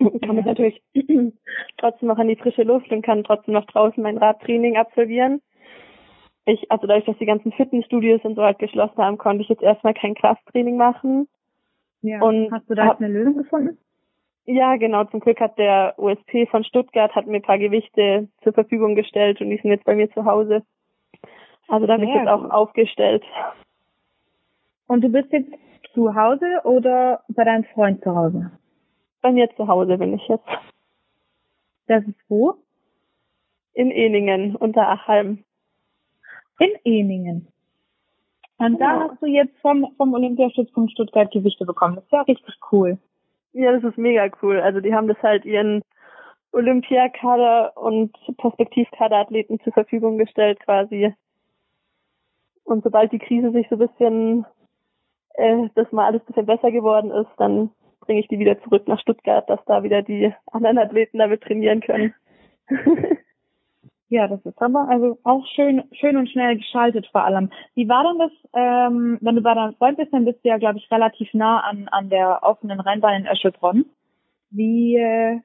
kann 0.22 0.38
ich 0.38 0.46
natürlich 0.46 0.82
trotzdem 1.76 2.08
noch 2.08 2.18
an 2.18 2.28
die 2.28 2.36
frische 2.36 2.62
Luft 2.62 2.90
und 2.90 3.02
kann 3.02 3.22
trotzdem 3.22 3.54
noch 3.54 3.66
draußen 3.66 4.02
mein 4.02 4.16
Radtraining 4.16 4.76
absolvieren. 4.76 5.42
Ich, 6.46 6.70
also 6.70 6.86
dadurch, 6.86 7.04
dass 7.04 7.18
die 7.18 7.26
ganzen 7.26 7.52
Fitnessstudios 7.52 8.22
und 8.24 8.34
so 8.34 8.42
halt 8.42 8.58
geschlossen 8.58 8.96
haben, 8.96 9.18
konnte 9.18 9.42
ich 9.42 9.50
jetzt 9.50 9.62
erstmal 9.62 9.92
kein 9.92 10.14
Krafttraining 10.14 10.76
machen. 10.76 11.28
Ja. 12.00 12.22
Und 12.22 12.50
Hast 12.50 12.68
du 12.70 12.74
da 12.74 12.86
hab, 12.86 12.98
eine 12.98 13.08
Lösung 13.08 13.36
gefunden? 13.36 13.76
Ja, 14.46 14.76
genau. 14.76 15.04
Zum 15.04 15.20
Glück 15.20 15.40
hat 15.40 15.58
der 15.58 15.94
USP 15.98 16.46
von 16.46 16.64
Stuttgart 16.64 17.14
hat 17.14 17.26
mir 17.26 17.36
ein 17.36 17.42
paar 17.42 17.58
Gewichte 17.58 18.28
zur 18.42 18.52
Verfügung 18.52 18.94
gestellt 18.94 19.40
und 19.40 19.50
die 19.50 19.58
sind 19.58 19.70
jetzt 19.70 19.84
bei 19.84 19.94
mir 19.94 20.10
zu 20.10 20.24
Hause. 20.24 20.64
Also 21.68 21.86
da 21.86 21.94
habe 21.94 22.04
ich 22.04 22.10
jetzt 22.10 22.28
auch 22.28 22.50
aufgestellt. 22.50 23.24
Und 24.88 25.02
du 25.02 25.08
bist 25.08 25.32
jetzt 25.32 25.52
zu 25.94 26.14
Hause 26.14 26.60
oder 26.64 27.22
bei 27.28 27.44
deinem 27.44 27.64
Freund 27.64 28.02
zu 28.02 28.14
Hause? 28.14 28.50
Bei 29.22 29.30
mir 29.30 29.48
zu 29.56 29.68
Hause 29.68 29.98
bin 29.98 30.14
ich 30.14 30.26
jetzt. 30.28 30.48
Das 31.86 32.04
ist 32.04 32.18
wo? 32.28 32.54
In 33.74 33.90
Eningen, 33.90 34.56
unter 34.56 34.88
Achheim. 34.88 35.44
In 36.58 36.70
Eningen. 36.84 37.48
Und 38.58 38.78
genau. 38.78 38.78
da 38.78 39.08
hast 39.08 39.22
du 39.22 39.26
jetzt 39.26 39.56
vom, 39.60 39.94
vom 39.96 40.12
Olympiastützpunkt 40.12 40.92
Stuttgart 40.92 41.30
Gewichte 41.30 41.64
bekommen. 41.64 41.96
Das 41.96 42.04
ist 42.04 42.12
ja 42.12 42.22
richtig 42.22 42.54
cool. 42.72 42.98
Ja, 43.52 43.72
das 43.72 43.84
ist 43.84 43.98
mega 43.98 44.28
cool. 44.42 44.60
Also 44.60 44.80
die 44.80 44.94
haben 44.94 45.08
das 45.08 45.20
halt 45.22 45.44
ihren 45.44 45.82
Olympiakader 46.52 47.76
und 47.76 48.12
Perspektivkaderathleten 48.38 49.60
zur 49.60 49.72
Verfügung 49.72 50.18
gestellt 50.18 50.60
quasi. 50.60 51.14
Und 52.64 52.84
sobald 52.84 53.12
die 53.12 53.18
Krise 53.18 53.50
sich 53.50 53.68
so 53.68 53.76
ein 53.76 53.88
bisschen, 53.88 54.46
äh, 55.34 55.68
dass 55.74 55.90
mal 55.92 56.06
alles 56.06 56.22
ein 56.22 56.26
bisschen 56.26 56.46
besser 56.46 56.70
geworden 56.70 57.10
ist, 57.10 57.30
dann 57.36 57.70
bringe 58.00 58.20
ich 58.20 58.28
die 58.28 58.38
wieder 58.38 58.60
zurück 58.62 58.86
nach 58.88 59.00
Stuttgart, 59.00 59.48
dass 59.48 59.64
da 59.66 59.82
wieder 59.82 60.02
die 60.02 60.32
anderen 60.50 60.78
Athleten 60.78 61.18
damit 61.18 61.42
trainieren 61.42 61.80
können. 61.80 62.14
ja, 64.10 64.26
das 64.26 64.44
ist 64.44 64.60
aber 64.60 64.88
also 64.88 65.18
auch 65.22 65.46
schön, 65.54 65.84
schön 65.92 66.16
und 66.16 66.28
schnell 66.28 66.56
geschaltet 66.56 67.06
vor 67.12 67.24
allem. 67.24 67.50
Wie 67.76 67.88
war 67.88 68.02
denn 68.02 68.18
das, 68.18 68.32
ähm, 68.52 69.18
wenn 69.20 69.36
du 69.36 69.40
bei 69.40 69.54
deinem 69.54 69.74
Freund 69.76 69.98
bist, 69.98 70.12
dann 70.12 70.24
bist 70.24 70.44
du 70.44 70.48
ja, 70.48 70.58
glaube 70.58 70.78
ich, 70.78 70.90
relativ 70.90 71.32
nah 71.32 71.60
an, 71.60 71.86
an 71.88 72.10
der 72.10 72.42
offenen 72.42 72.80
Rennbahn 72.80 73.22
in 73.22 73.28
Öschelbronn. 73.28 73.84
Wie 74.50 74.96
äh, 74.96 75.38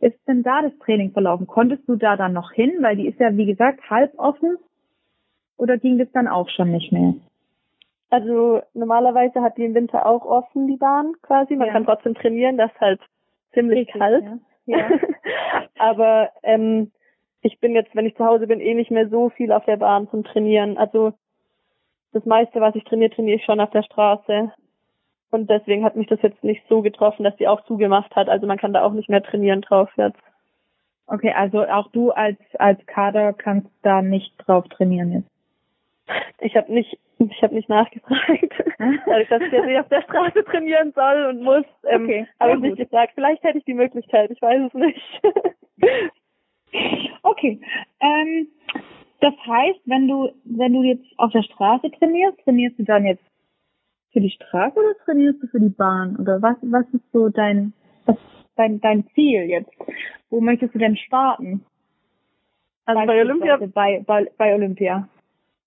ist 0.00 0.18
denn 0.28 0.42
da 0.42 0.60
das 0.60 0.76
Training 0.80 1.12
verlaufen? 1.12 1.46
Konntest 1.46 1.88
du 1.88 1.96
da 1.96 2.18
dann 2.18 2.34
noch 2.34 2.52
hin? 2.52 2.72
Weil 2.82 2.96
die 2.96 3.06
ist 3.06 3.18
ja, 3.18 3.34
wie 3.34 3.46
gesagt, 3.46 3.88
halb 3.88 4.12
offen. 4.18 4.58
Oder 5.56 5.78
ging 5.78 5.96
das 5.96 6.12
dann 6.12 6.28
auch 6.28 6.50
schon 6.50 6.70
nicht 6.70 6.92
mehr? 6.92 7.14
Also 8.10 8.60
normalerweise 8.74 9.40
hat 9.40 9.56
die 9.56 9.64
im 9.64 9.74
Winter 9.74 10.04
auch 10.04 10.26
offen, 10.26 10.68
die 10.68 10.76
Bahn 10.76 11.14
quasi. 11.22 11.56
Man 11.56 11.68
ja. 11.68 11.72
kann 11.72 11.86
trotzdem 11.86 12.14
trainieren, 12.14 12.58
das 12.58 12.70
ist 12.70 12.80
halt 12.82 13.00
ziemlich 13.54 13.78
Richtig, 13.78 13.98
kalt. 13.98 14.24
Ja. 14.66 14.76
ja. 14.76 14.90
Aber 15.78 16.28
ähm, 16.42 16.92
ich 17.46 17.60
bin 17.60 17.74
jetzt, 17.74 17.94
wenn 17.94 18.06
ich 18.06 18.16
zu 18.16 18.24
Hause 18.24 18.48
bin, 18.48 18.60
eh 18.60 18.74
nicht 18.74 18.90
mehr 18.90 19.08
so 19.08 19.30
viel 19.30 19.52
auf 19.52 19.64
der 19.64 19.76
Bahn 19.76 20.08
zum 20.10 20.24
Trainieren. 20.24 20.76
Also 20.76 21.12
das 22.12 22.24
meiste, 22.24 22.60
was 22.60 22.74
ich 22.74 22.82
trainiere, 22.84 23.14
trainiere 23.14 23.36
ich 23.36 23.44
schon 23.44 23.60
auf 23.60 23.70
der 23.70 23.84
Straße. 23.84 24.52
Und 25.30 25.48
deswegen 25.48 25.84
hat 25.84 25.94
mich 25.94 26.08
das 26.08 26.20
jetzt 26.22 26.42
nicht 26.42 26.62
so 26.68 26.82
getroffen, 26.82 27.22
dass 27.22 27.36
die 27.36 27.46
auch 27.46 27.64
zugemacht 27.66 28.14
hat. 28.16 28.28
Also 28.28 28.46
man 28.46 28.58
kann 28.58 28.72
da 28.72 28.82
auch 28.82 28.92
nicht 28.92 29.08
mehr 29.08 29.22
trainieren 29.22 29.60
drauf 29.60 29.88
jetzt. 29.96 30.18
Okay, 31.06 31.32
also 31.32 31.64
auch 31.64 31.88
du 31.92 32.10
als 32.10 32.38
als 32.58 32.84
Kader 32.86 33.32
kannst 33.32 33.70
da 33.82 34.02
nicht 34.02 34.34
drauf 34.38 34.66
trainieren 34.68 35.12
jetzt. 35.12 35.30
Ich 36.40 36.56
habe 36.56 36.72
nicht 36.72 36.98
ich 37.18 37.42
habe 37.42 37.54
nicht 37.54 37.68
nachgefragt, 37.68 38.54
dadurch, 39.06 39.28
dass 39.28 39.42
ich 39.42 39.52
jetzt 39.52 39.66
nicht 39.66 39.78
auf 39.78 39.88
der 39.88 40.02
Straße 40.02 40.44
trainieren 40.44 40.92
soll 40.94 41.26
und 41.26 41.42
muss. 41.42 41.64
Ähm, 41.84 42.04
okay, 42.04 42.26
habe 42.40 42.54
ich 42.54 42.58
nicht 42.58 42.76
gefragt. 42.76 43.12
Vielleicht 43.14 43.44
hätte 43.44 43.58
ich 43.58 43.64
die 43.64 43.74
Möglichkeit, 43.74 44.30
ich 44.32 44.42
weiß 44.42 44.62
es 44.66 44.74
nicht. 44.74 45.22
okay. 47.22 47.60
Ähm, 48.00 48.48
das 49.20 49.34
heißt, 49.46 49.80
wenn 49.86 50.08
du 50.08 50.30
wenn 50.44 50.72
du 50.72 50.82
jetzt 50.82 51.06
auf 51.16 51.32
der 51.32 51.42
Straße 51.42 51.90
trainierst, 51.92 52.38
trainierst 52.44 52.78
du 52.78 52.84
dann 52.84 53.06
jetzt 53.06 53.24
für 54.12 54.20
die 54.20 54.30
Straße 54.30 54.78
oder 54.78 54.94
trainierst 55.04 55.42
du 55.42 55.46
für 55.48 55.60
die 55.60 55.70
Bahn? 55.70 56.16
Oder 56.16 56.42
was 56.42 56.56
was 56.62 56.86
ist 56.92 57.10
so 57.12 57.28
dein 57.28 57.72
was 58.04 58.16
dein 58.56 58.80
dein 58.80 59.06
Ziel 59.14 59.42
jetzt? 59.42 59.70
Wo 60.30 60.40
möchtest 60.40 60.74
du 60.74 60.78
denn 60.78 60.96
starten? 60.96 61.64
Also 62.84 63.06
bei 63.06 63.20
Olympia 63.20 63.58
bei, 63.74 64.02
bei, 64.06 64.30
bei 64.36 64.54
Olympia. 64.54 65.08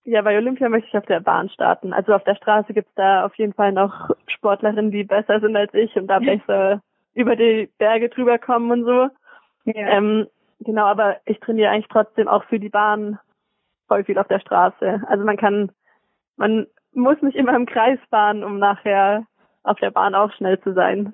Ja, 0.06 0.22
bei 0.22 0.38
Olympia 0.38 0.70
möchte 0.70 0.88
ich 0.88 0.98
auf 0.98 1.06
der 1.06 1.20
Bahn 1.20 1.50
starten. 1.50 1.92
Also 1.92 2.14
auf 2.14 2.24
der 2.24 2.36
Straße 2.36 2.74
gibt's 2.74 2.94
da 2.96 3.26
auf 3.26 3.36
jeden 3.36 3.54
Fall 3.54 3.74
noch 3.74 4.10
Sportlerinnen, 4.28 4.92
die 4.92 5.04
besser 5.04 5.40
sind 5.40 5.56
als 5.56 5.74
ich 5.74 5.96
und 5.96 6.08
da 6.08 6.20
besser 6.20 6.82
über 7.14 7.36
die 7.36 7.70
Berge 7.78 8.10
drüber 8.10 8.40
kommen 8.40 8.72
und 8.72 8.86
so. 8.86 9.10
Ja. 9.66 9.98
Ähm, 9.98 10.28
genau, 10.60 10.86
aber 10.86 11.18
ich 11.26 11.40
trainiere 11.40 11.72
eigentlich 11.72 11.90
trotzdem 11.90 12.28
auch 12.28 12.44
für 12.46 12.60
die 12.60 12.70
Bahn 12.70 13.20
voll 13.88 14.04
viel 14.04 14.18
auf 14.18 14.28
der 14.28 14.40
Straße. 14.40 15.02
Also 15.08 15.26
man 15.26 15.38
kann, 15.38 15.72
man 16.38 16.68
muss 16.94 17.22
nicht 17.22 17.36
immer 17.36 17.56
im 17.56 17.66
Kreis 17.66 18.00
fahren, 18.10 18.44
um 18.44 18.60
nachher 18.60 19.26
auf 19.64 19.80
der 19.80 19.92
Bahn 19.92 20.16
auch 20.16 20.32
schnell 20.34 20.60
zu 20.62 20.74
sein. 20.74 21.14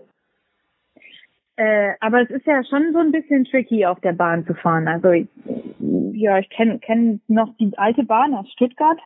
Äh, 1.58 1.94
aber 2.02 2.22
es 2.22 2.30
ist 2.30 2.46
ja 2.46 2.64
schon 2.66 2.92
so 2.92 3.00
ein 3.00 3.12
bisschen 3.12 3.46
tricky, 3.46 3.86
auf 3.86 4.00
der 4.02 4.12
Bahn 4.12 4.46
zu 4.46 4.54
fahren. 4.56 4.88
Also 4.88 5.14
ja, 6.14 6.38
ich 6.38 6.50
kenne 6.50 6.80
kenn 6.80 7.22
noch 7.28 7.56
die 7.58 7.78
alte 7.78 8.04
Bahn 8.04 8.34
aus 8.34 8.50
Stuttgart. 8.52 9.00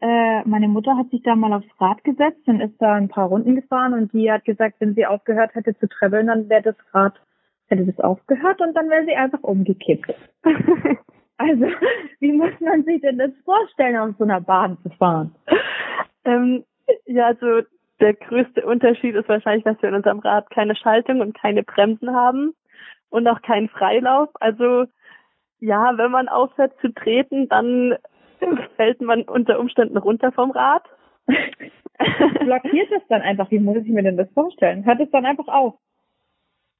Äh, 0.00 0.42
meine 0.44 0.68
Mutter 0.68 0.96
hat 0.96 1.10
sich 1.10 1.22
da 1.22 1.36
mal 1.36 1.52
aufs 1.52 1.80
Rad 1.80 2.02
gesetzt 2.04 2.46
und 2.46 2.60
ist 2.60 2.76
da 2.80 2.94
ein 2.94 3.08
paar 3.08 3.28
Runden 3.28 3.54
gefahren 3.54 3.94
und 3.94 4.12
die 4.12 4.30
hat 4.30 4.44
gesagt, 4.44 4.76
wenn 4.80 4.94
sie 4.94 5.06
aufgehört 5.06 5.54
hätte 5.54 5.76
zu 5.78 5.88
traveln, 5.88 6.26
dann 6.26 6.48
wäre 6.48 6.62
das 6.62 6.76
Rad, 6.92 7.14
hätte 7.68 7.86
das 7.86 8.00
aufgehört 8.00 8.60
und 8.60 8.74
dann 8.74 8.88
wäre 8.88 9.04
sie 9.04 9.14
einfach 9.14 9.42
umgekippt. 9.42 10.14
also, 11.36 11.66
wie 12.20 12.32
muss 12.32 12.52
man 12.60 12.84
sich 12.84 13.00
denn 13.00 13.18
das 13.18 13.30
vorstellen, 13.44 13.96
auf 13.96 14.14
so 14.18 14.24
einer 14.24 14.40
Bahn 14.40 14.78
zu 14.82 14.90
fahren? 14.90 15.34
Ähm, 16.24 16.64
ja, 17.06 17.26
also 17.26 17.62
der 18.00 18.14
größte 18.14 18.64
Unterschied 18.64 19.14
ist 19.14 19.28
wahrscheinlich, 19.28 19.64
dass 19.64 19.80
wir 19.80 19.88
in 19.88 19.94
unserem 19.94 20.18
Rad 20.18 20.50
keine 20.50 20.76
Schaltung 20.76 21.20
und 21.20 21.38
keine 21.38 21.62
Bremsen 21.62 22.14
haben 22.14 22.54
und 23.10 23.26
auch 23.26 23.40
keinen 23.42 23.68
Freilauf. 23.68 24.28
Also 24.34 24.86
ja, 25.60 25.96
wenn 25.96 26.10
man 26.10 26.28
aufhört 26.28 26.74
zu 26.80 26.92
treten, 26.92 27.48
dann 27.48 27.96
fällt 28.76 29.00
man 29.00 29.22
unter 29.22 29.58
Umständen 29.58 29.96
runter 29.96 30.32
vom 30.32 30.50
Rad. 30.50 30.84
Blockiert 32.40 32.92
es 32.92 33.02
dann 33.08 33.22
einfach? 33.22 33.50
Wie 33.50 33.58
muss 33.58 33.78
ich 33.78 33.88
mir 33.88 34.02
denn 34.02 34.18
das 34.18 34.30
vorstellen? 34.32 34.84
Hört 34.84 35.00
es 35.00 35.10
dann 35.10 35.24
einfach 35.24 35.48
auf? 35.48 35.74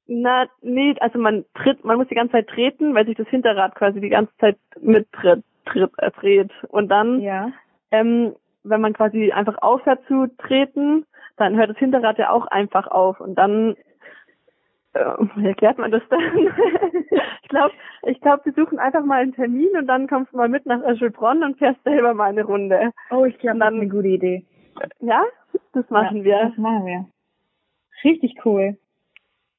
Na, 0.07 0.47
nee, 0.61 0.95
also 0.99 1.19
man 1.19 1.45
tritt, 1.53 1.83
man 1.83 1.97
muss 1.97 2.07
die 2.07 2.15
ganze 2.15 2.33
Zeit 2.33 2.47
treten, 2.47 2.95
weil 2.95 3.05
sich 3.05 3.17
das 3.17 3.27
Hinterrad 3.27 3.75
quasi 3.75 3.99
die 3.99 4.09
ganze 4.09 4.35
Zeit 4.37 4.57
mittritt, 4.79 5.43
tritt, 5.65 5.91
äh, 5.97 6.11
dreht. 6.11 6.51
Und 6.69 6.89
dann, 6.89 7.19
ja. 7.19 7.51
ähm, 7.91 8.33
wenn 8.63 8.81
man 8.81 8.93
quasi 8.93 9.31
einfach 9.31 9.57
aufhört 9.61 10.01
zu 10.07 10.27
treten, 10.37 11.05
dann 11.35 11.57
hört 11.57 11.69
das 11.69 11.77
Hinterrad 11.77 12.17
ja 12.17 12.29
auch 12.31 12.47
einfach 12.47 12.87
auf 12.87 13.19
und 13.19 13.35
dann 13.35 13.75
äh, 14.93 15.25
wie 15.35 15.47
erklärt 15.47 15.77
man 15.77 15.91
das 15.91 16.01
dann? 16.09 16.19
ich 17.43 17.49
glaube, 17.49 17.73
ich 18.03 18.21
glaube, 18.21 18.45
wir 18.45 18.53
suchen 18.53 18.79
einfach 18.79 19.03
mal 19.03 19.21
einen 19.21 19.33
Termin 19.33 19.69
und 19.77 19.87
dann 19.87 20.07
kommst 20.07 20.33
du 20.33 20.37
mal 20.37 20.49
mit 20.49 20.65
nach 20.65 20.81
Öschelbronn 20.83 21.43
und 21.43 21.57
fährst 21.57 21.83
selber 21.83 22.13
mal 22.13 22.29
eine 22.29 22.43
Runde. 22.43 22.91
Oh, 23.11 23.25
ich 23.25 23.37
glaube, 23.39 23.59
das 23.59 23.73
ist 23.73 23.79
eine 23.79 23.89
gute 23.89 24.07
Idee. 24.07 24.45
Ja, 24.99 25.23
das 25.73 25.89
machen 25.89 26.17
ja, 26.17 26.23
wir. 26.23 26.49
Das 26.49 26.57
machen 26.57 26.85
wir. 26.85 27.05
Richtig 28.03 28.35
cool. 28.45 28.77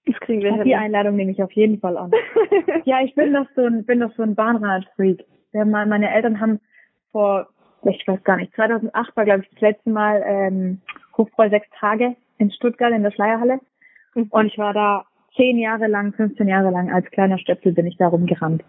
Das 0.08 0.20
kriegen 0.20 0.42
wir 0.42 0.52
Ach, 0.52 0.56
hin. 0.56 0.64
Die 0.64 0.74
Einladung 0.74 1.16
nehme 1.16 1.30
ich 1.30 1.42
auf 1.42 1.52
jeden 1.52 1.78
Fall 1.78 1.96
an. 1.96 2.10
ja, 2.84 3.00
ich 3.02 3.14
bin 3.14 3.32
doch 3.32 3.46
so 3.54 3.64
ein, 3.64 3.84
bin 3.84 4.00
doch 4.00 4.12
so 4.16 4.22
ein 4.22 4.34
Bahnradfreak. 4.34 5.24
Meine 5.52 6.12
Eltern 6.12 6.40
haben 6.40 6.60
vor 7.12 7.48
ich 7.84 8.06
weiß 8.06 8.22
gar 8.24 8.36
nicht, 8.36 8.54
2008 8.54 9.16
war, 9.16 9.24
glaube 9.24 9.42
ich, 9.42 9.50
das 9.50 9.60
letzte 9.60 9.90
Mal 9.90 10.22
ähm, 10.26 10.80
Hofbräu 11.16 11.48
sechs 11.48 11.68
Tage 11.78 12.16
in 12.38 12.50
Stuttgart 12.50 12.92
in 12.92 13.02
der 13.02 13.10
Schleierhalle. 13.10 13.60
Mhm. 14.14 14.28
Und 14.30 14.46
ich 14.46 14.58
war 14.58 14.72
da 14.72 15.04
zehn 15.36 15.58
Jahre 15.58 15.86
lang, 15.86 16.12
15 16.12 16.48
Jahre 16.48 16.70
lang 16.70 16.92
als 16.92 17.06
kleiner 17.10 17.38
Stöpsel 17.38 17.72
bin 17.72 17.86
ich 17.86 17.96
da 17.96 18.08
rumgerannt. 18.08 18.64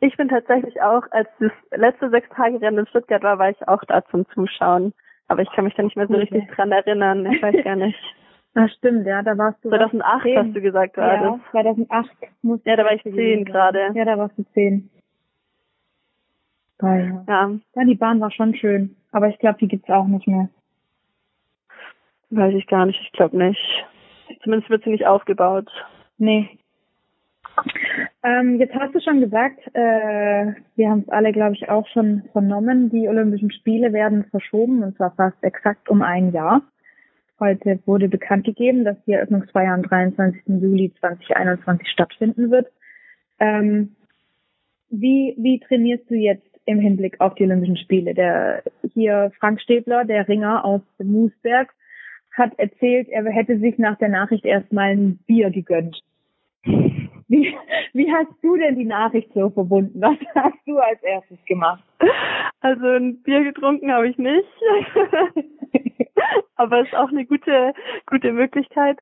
Ich 0.00 0.16
bin 0.16 0.28
tatsächlich 0.28 0.80
auch, 0.80 1.02
als 1.10 1.28
das 1.40 1.52
letzte 1.72 2.10
sechs 2.10 2.28
Tage 2.30 2.60
Rennen 2.60 2.78
in 2.78 2.86
Stuttgart 2.86 3.22
war, 3.22 3.38
war 3.38 3.50
ich 3.50 3.68
auch 3.68 3.82
da 3.84 4.04
zum 4.06 4.26
Zuschauen. 4.30 4.94
Aber 5.26 5.42
ich 5.42 5.50
kann 5.52 5.64
mich 5.64 5.74
da 5.74 5.82
nicht 5.82 5.96
mehr 5.96 6.06
so 6.06 6.14
richtig 6.14 6.48
dran 6.54 6.72
erinnern. 6.72 7.26
Ich 7.30 7.42
weiß 7.42 7.64
gar 7.64 7.76
nicht. 7.76 7.98
Das 8.54 8.72
stimmt, 8.72 9.06
ja, 9.06 9.22
da 9.22 9.36
warst 9.38 9.64
du. 9.64 9.68
2008 9.68 10.26
hast 10.36 10.54
du 10.54 10.60
gesagt 10.60 10.94
gerade. 10.94 11.24
Ja, 11.24 11.40
2008 11.50 12.10
muss 12.42 12.60
Ja, 12.64 12.76
da 12.76 12.84
war 12.84 12.92
ich 12.92 13.02
zehn 13.02 13.44
gerade. 13.44 13.90
Ja, 13.94 14.04
da 14.04 14.18
warst 14.18 14.36
du 14.38 14.44
zehn. 14.54 14.90
Ja. 16.80 16.96
ja. 16.96 17.50
Ja, 17.74 17.84
die 17.84 17.94
Bahn 17.94 18.20
war 18.20 18.30
schon 18.30 18.54
schön. 18.54 18.96
Aber 19.12 19.28
ich 19.28 19.38
glaube, 19.38 19.58
die 19.58 19.68
gibt's 19.68 19.90
auch 19.90 20.06
nicht 20.06 20.26
mehr. 20.26 20.48
Weiß 22.30 22.54
ich 22.54 22.66
gar 22.66 22.86
nicht. 22.86 23.00
Ich 23.02 23.12
glaube 23.12 23.36
nicht. 23.36 23.86
Zumindest 24.42 24.70
wird 24.70 24.84
sie 24.84 24.90
nicht 24.90 25.06
aufgebaut. 25.06 25.68
Nee. 26.18 26.58
Ähm, 28.22 28.58
jetzt 28.58 28.74
hast 28.74 28.94
du 28.94 29.00
schon 29.00 29.20
gesagt, 29.20 29.58
äh, 29.74 30.52
wir 30.76 30.90
haben 30.90 31.00
es 31.00 31.08
alle, 31.08 31.32
glaube 31.32 31.54
ich, 31.54 31.68
auch 31.68 31.86
schon 31.88 32.22
vernommen, 32.32 32.90
die 32.90 33.08
Olympischen 33.08 33.50
Spiele 33.50 33.92
werden 33.92 34.24
verschoben 34.24 34.82
und 34.82 34.96
zwar 34.96 35.12
fast 35.12 35.42
exakt 35.42 35.88
um 35.88 36.02
ein 36.02 36.32
Jahr. 36.32 36.62
Heute 37.40 37.78
wurde 37.86 38.08
bekannt 38.08 38.44
gegeben, 38.44 38.84
dass 38.84 38.96
die 39.06 39.12
Eröffnungsfeier 39.12 39.72
am 39.72 39.82
23. 39.82 40.42
Juli 40.60 40.92
2021 41.00 41.88
stattfinden 41.88 42.50
wird. 42.50 42.66
Ähm, 43.38 43.94
wie, 44.90 45.34
wie 45.38 45.60
trainierst 45.60 46.10
du 46.10 46.14
jetzt 46.14 46.48
im 46.68 46.80
Hinblick 46.80 47.20
auf 47.20 47.34
die 47.34 47.44
Olympischen 47.44 47.78
Spiele. 47.78 48.14
Der 48.14 48.62
hier 48.92 49.32
Frank 49.40 49.60
Stäbler, 49.60 50.04
der 50.04 50.28
Ringer 50.28 50.64
aus 50.64 50.82
Moosberg, 51.02 51.72
hat 52.36 52.56
erzählt, 52.58 53.08
er 53.08 53.24
hätte 53.24 53.58
sich 53.58 53.78
nach 53.78 53.98
der 53.98 54.10
Nachricht 54.10 54.44
erstmal 54.44 54.90
ein 54.90 55.18
Bier 55.26 55.50
gegönnt. 55.50 56.00
Wie, 57.30 57.54
wie 57.92 58.10
hast 58.10 58.32
du 58.40 58.56
denn 58.56 58.76
die 58.76 58.86
Nachricht 58.86 59.30
so 59.34 59.50
verbunden? 59.50 60.00
Was 60.00 60.16
hast 60.34 60.56
du 60.64 60.78
als 60.78 61.02
erstes 61.02 61.36
gemacht? 61.44 61.84
Also 62.60 62.86
ein 62.86 63.22
Bier 63.22 63.44
getrunken 63.44 63.92
habe 63.92 64.08
ich 64.08 64.16
nicht. 64.16 64.48
aber 66.58 66.80
es 66.80 66.88
ist 66.88 66.94
auch 66.94 67.08
eine 67.08 67.24
gute, 67.24 67.72
gute 68.06 68.32
Möglichkeit. 68.32 68.98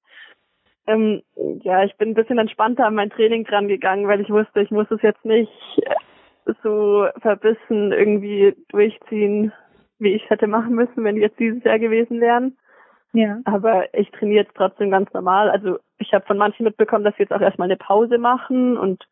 Ähm, 0.86 1.22
ja, 1.62 1.82
ich 1.82 1.96
bin 1.96 2.10
ein 2.10 2.14
bisschen 2.14 2.38
entspannter 2.38 2.86
an 2.86 2.94
mein 2.94 3.10
Training 3.10 3.44
dran 3.44 3.66
gegangen, 3.66 4.06
weil 4.06 4.20
ich 4.20 4.30
wusste, 4.30 4.60
ich 4.60 4.70
muss 4.70 4.88
es 4.90 5.02
jetzt 5.02 5.24
nicht 5.24 5.50
so 6.62 7.08
verbissen 7.20 7.92
irgendwie 7.92 8.54
durchziehen, 8.68 9.52
wie 9.98 10.12
ich 10.12 10.30
hätte 10.30 10.46
machen 10.46 10.74
müssen, 10.74 11.02
wenn 11.02 11.16
die 11.16 11.22
jetzt 11.22 11.40
dieses 11.40 11.64
Jahr 11.64 11.78
gewesen 11.78 12.20
wären. 12.20 12.56
Ja. 13.12 13.38
Aber 13.44 13.92
ich 13.94 14.10
trainiere 14.12 14.44
jetzt 14.44 14.54
trotzdem 14.54 14.90
ganz 14.90 15.12
normal. 15.12 15.50
Also 15.50 15.78
ich 15.98 16.12
habe 16.12 16.26
von 16.26 16.36
manchen 16.36 16.64
mitbekommen, 16.64 17.04
dass 17.04 17.16
sie 17.16 17.22
jetzt 17.22 17.32
auch 17.32 17.40
erstmal 17.40 17.66
eine 17.66 17.76
Pause 17.78 18.18
machen 18.18 18.76
und 18.76 19.08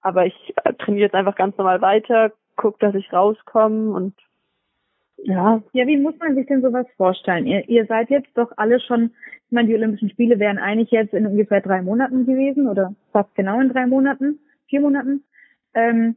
aber 0.00 0.24
ich 0.24 0.54
äh, 0.64 0.72
trainiere 0.74 1.06
jetzt 1.06 1.14
einfach 1.14 1.34
ganz 1.34 1.58
normal 1.58 1.80
weiter, 1.82 2.30
guck, 2.54 2.78
dass 2.78 2.94
ich 2.94 3.12
rauskomme 3.12 3.92
und 3.92 4.14
ja. 5.18 5.62
Ja, 5.72 5.86
wie 5.86 5.96
muss 5.96 6.18
man 6.18 6.34
sich 6.34 6.46
denn 6.46 6.62
sowas 6.62 6.86
vorstellen? 6.96 7.46
Ihr, 7.46 7.68
ihr 7.68 7.86
seid 7.86 8.10
jetzt 8.10 8.30
doch 8.34 8.52
alle 8.56 8.80
schon, 8.80 9.12
ich 9.46 9.52
meine, 9.52 9.68
die 9.68 9.74
Olympischen 9.74 10.10
Spiele 10.10 10.38
wären 10.38 10.58
eigentlich 10.58 10.90
jetzt 10.90 11.14
in 11.14 11.26
ungefähr 11.26 11.60
drei 11.60 11.82
Monaten 11.82 12.26
gewesen 12.26 12.68
oder 12.68 12.94
fast 13.12 13.34
genau 13.34 13.60
in 13.60 13.70
drei 13.70 13.86
Monaten, 13.86 14.38
vier 14.68 14.80
Monaten. 14.80 15.24
Ähm, 15.74 16.16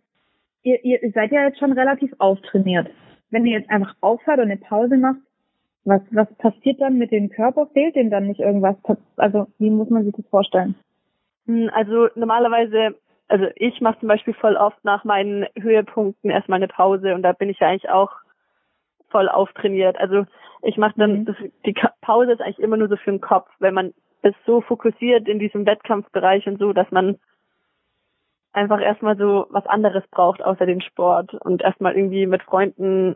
ihr, 0.63 0.83
ihr 0.83 1.11
seid 1.13 1.31
ja 1.31 1.43
jetzt 1.43 1.59
schon 1.59 1.71
relativ 1.71 2.13
auftrainiert. 2.17 2.89
Wenn 3.29 3.45
ihr 3.45 3.59
jetzt 3.59 3.69
einfach 3.69 3.95
aufhört 4.01 4.39
und 4.39 4.45
eine 4.45 4.57
Pause 4.57 4.97
macht, 4.97 5.19
was, 5.85 6.01
was 6.11 6.27
passiert 6.35 6.81
dann 6.81 6.97
mit 6.97 7.11
dem 7.11 7.29
Körper? 7.29 7.67
Fehlt 7.73 7.95
dem 7.95 8.09
dann 8.09 8.27
nicht 8.27 8.39
irgendwas? 8.39 8.75
Also 9.15 9.47
wie 9.57 9.69
muss 9.69 9.89
man 9.89 10.03
sich 10.03 10.13
das 10.13 10.27
vorstellen? 10.27 10.75
Hm, 11.45 11.69
also 11.73 12.09
normalerweise, 12.15 12.95
also 13.27 13.45
ich 13.55 13.79
mache 13.81 13.99
zum 13.99 14.09
Beispiel 14.09 14.33
voll 14.33 14.55
oft 14.55 14.83
nach 14.83 15.03
meinen 15.03 15.45
Höhepunkten 15.57 16.29
erstmal 16.29 16.57
eine 16.57 16.67
Pause 16.67 17.15
und 17.15 17.23
da 17.23 17.31
bin 17.31 17.49
ich 17.49 17.59
ja 17.59 17.69
eigentlich 17.69 17.89
auch 17.89 18.11
voll 19.09 19.29
auftrainiert. 19.29 19.97
Also 19.97 20.25
ich 20.61 20.77
mache 20.77 20.93
dann, 20.97 21.19
mhm. 21.19 21.25
das, 21.25 21.35
die 21.65 21.75
Pause 22.01 22.33
ist 22.33 22.41
eigentlich 22.41 22.59
immer 22.59 22.77
nur 22.77 22.89
so 22.89 22.97
für 22.97 23.11
den 23.11 23.21
Kopf, 23.21 23.49
wenn 23.59 23.73
man 23.73 23.93
ist 24.21 24.35
so 24.45 24.61
fokussiert 24.61 25.27
in 25.27 25.39
diesem 25.39 25.65
Wettkampfbereich 25.65 26.45
und 26.47 26.59
so, 26.59 26.73
dass 26.73 26.91
man 26.91 27.17
einfach 28.51 28.81
erstmal 28.81 29.17
so 29.17 29.47
was 29.49 29.65
anderes 29.67 30.03
braucht 30.11 30.43
außer 30.43 30.65
den 30.65 30.81
Sport 30.81 31.33
und 31.35 31.61
erstmal 31.61 31.95
irgendwie 31.95 32.25
mit 32.25 32.43
Freunden 32.43 33.15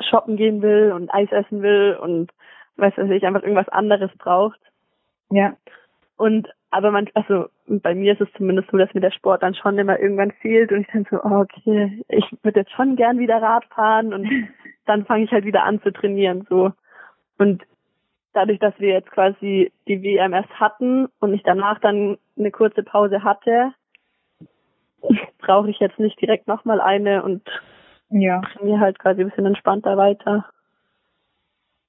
shoppen 0.00 0.36
gehen 0.36 0.62
will 0.62 0.92
und 0.92 1.12
Eis 1.12 1.30
essen 1.30 1.62
will 1.62 1.96
und 2.00 2.32
weiß 2.76 2.94
was 2.96 3.10
ich, 3.10 3.24
einfach 3.24 3.42
irgendwas 3.42 3.68
anderes 3.68 4.10
braucht. 4.18 4.58
Ja. 5.30 5.54
Und 6.22 6.48
aber 6.70 6.92
man, 6.92 7.08
also 7.14 7.46
bei 7.66 7.96
mir 7.96 8.12
ist 8.12 8.20
es 8.20 8.32
zumindest 8.36 8.70
so, 8.70 8.76
dass 8.76 8.94
mir 8.94 9.00
der 9.00 9.10
Sport 9.10 9.42
dann 9.42 9.56
schon 9.56 9.76
immer 9.76 9.98
irgendwann 9.98 10.30
fehlt 10.30 10.70
und 10.70 10.82
ich 10.82 10.86
denke 10.86 11.16
so, 11.16 11.20
oh, 11.20 11.40
okay, 11.40 12.00
ich 12.06 12.24
würde 12.44 12.60
jetzt 12.60 12.70
schon 12.70 12.94
gern 12.94 13.18
wieder 13.18 13.42
Rad 13.42 13.64
fahren 13.74 14.14
und 14.14 14.28
dann 14.86 15.04
fange 15.04 15.24
ich 15.24 15.32
halt 15.32 15.44
wieder 15.44 15.64
an 15.64 15.82
zu 15.82 15.92
trainieren 15.92 16.46
so. 16.48 16.70
Und 17.38 17.64
dadurch, 18.34 18.60
dass 18.60 18.78
wir 18.78 18.90
jetzt 18.90 19.10
quasi 19.10 19.72
die 19.88 20.00
WMS 20.00 20.46
hatten 20.60 21.08
und 21.18 21.34
ich 21.34 21.42
danach 21.42 21.80
dann 21.80 22.18
eine 22.38 22.52
kurze 22.52 22.84
Pause 22.84 23.24
hatte, 23.24 23.72
brauche 25.38 25.70
ich 25.70 25.80
jetzt 25.80 25.98
nicht 25.98 26.20
direkt 26.20 26.46
nochmal 26.46 26.80
eine 26.80 27.24
und 27.24 27.42
ja. 28.10 28.42
trainiere 28.42 28.78
halt 28.78 29.00
quasi 29.00 29.22
ein 29.22 29.28
bisschen 29.28 29.46
entspannter 29.46 29.96
weiter. 29.96 30.44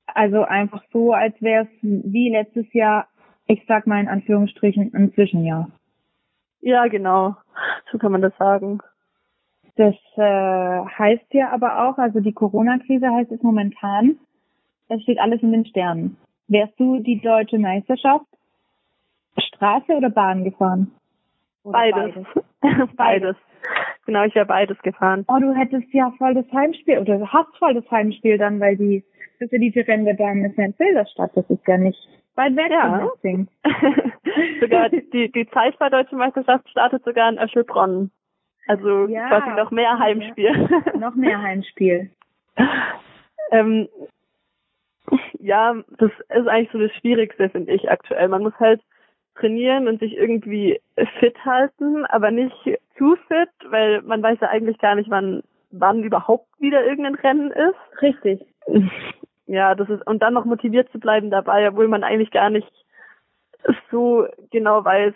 Also 0.07 0.41
einfach 0.41 0.81
so, 0.91 1.13
als 1.13 1.39
wäre 1.39 1.65
es 1.65 1.69
wie 1.83 2.31
letztes 2.31 2.73
Jahr, 2.73 3.07
ich 3.47 3.63
sag 3.67 3.87
mal 3.87 3.99
in 3.99 4.07
Anführungsstrichen, 4.07 4.93
ein 4.93 5.13
Zwischenjahr. 5.13 5.69
Ja, 6.61 6.87
genau. 6.87 7.35
So 7.91 7.97
kann 7.97 8.11
man 8.11 8.21
das 8.21 8.35
sagen. 8.37 8.79
Das 9.75 9.95
äh, 10.15 10.85
heißt 10.97 11.33
ja 11.33 11.51
aber 11.51 11.87
auch, 11.87 11.97
also 11.97 12.19
die 12.19 12.33
Corona-Krise 12.33 13.11
heißt 13.11 13.31
es 13.31 13.41
momentan, 13.41 14.17
es 14.87 15.01
steht 15.01 15.19
alles 15.19 15.41
in 15.41 15.51
den 15.51 15.65
Sternen. 15.65 16.17
Wärst 16.47 16.79
du 16.79 16.99
die 16.99 17.19
deutsche 17.19 17.57
Meisterschaft 17.57 18.25
Straße 19.37 19.93
oder 19.93 20.09
Bahn 20.09 20.43
gefahren? 20.43 20.91
Oder 21.63 21.73
beides. 21.73 22.25
Beides. 22.61 22.89
beides. 22.95 23.35
Genau, 24.05 24.23
ich 24.25 24.35
wäre 24.35 24.45
beides 24.45 24.77
gefahren. 24.79 25.25
Oh, 25.27 25.39
du 25.39 25.53
hättest 25.53 25.91
ja 25.93 26.11
voll 26.17 26.33
das 26.33 26.51
Heimspiel 26.51 26.99
oder 26.99 27.31
hast 27.31 27.57
voll 27.57 27.73
das 27.73 27.89
Heimspiel 27.89 28.37
dann, 28.37 28.59
weil 28.59 28.75
die 28.77 29.03
das 29.39 29.51
Rennen 29.51 30.05
der 30.05 30.13
Damen 30.13 30.45
ist 30.45 30.57
ja 30.57 30.65
in 30.65 30.73
Filderstadt. 30.73 31.31
Das 31.35 31.49
ist 31.49 31.67
ja 31.67 31.77
nicht 31.77 32.07
weit 32.35 32.55
weg 32.55 32.71
ja. 32.71 33.09
sogar 34.61 34.89
die, 35.13 35.31
die 35.31 35.49
Zeit 35.49 35.77
bei 35.79 35.89
Deutschen 35.89 36.17
Meisterschaft 36.17 36.69
startet 36.69 37.03
sogar 37.03 37.29
in 37.29 37.39
Öschelbronn. 37.39 38.11
Also 38.67 39.07
ja. 39.07 39.27
quasi 39.27 39.49
noch 39.55 39.71
mehr 39.71 39.99
Heimspiel. 39.99 40.69
Ja. 40.69 40.93
noch 40.99 41.15
mehr 41.15 41.41
Heimspiel. 41.41 42.09
ähm, 43.51 43.89
ja, 45.39 45.75
das 45.97 46.11
ist 46.29 46.47
eigentlich 46.47 46.71
so 46.71 46.79
das 46.79 46.91
Schwierigste, 46.95 47.49
finde 47.49 47.73
ich 47.73 47.91
aktuell. 47.91 48.29
Man 48.29 48.43
muss 48.43 48.57
halt 48.59 48.81
trainieren 49.35 49.87
und 49.87 49.99
sich 49.99 50.15
irgendwie 50.15 50.79
fit 51.19 51.35
halten, 51.43 52.05
aber 52.05 52.31
nicht 52.31 52.55
zu 52.97 53.17
fit, 53.27 53.49
weil 53.69 54.01
man 54.03 54.21
weiß 54.23 54.37
ja 54.41 54.49
eigentlich 54.49 54.77
gar 54.77 54.95
nicht, 54.95 55.09
wann 55.09 55.43
wann 55.73 56.03
überhaupt 56.03 56.47
wieder 56.59 56.85
irgendein 56.85 57.15
Rennen 57.15 57.51
ist. 57.51 58.01
Richtig. 58.01 58.45
Ja, 59.45 59.75
das 59.75 59.89
ist 59.89 60.05
und 60.07 60.21
dann 60.21 60.33
noch 60.33 60.45
motiviert 60.45 60.89
zu 60.91 60.99
bleiben 60.99 61.29
dabei, 61.29 61.67
obwohl 61.67 61.87
man 61.87 62.03
eigentlich 62.03 62.31
gar 62.31 62.49
nicht 62.49 62.71
so 63.91 64.27
genau 64.51 64.83
weiß, 64.83 65.13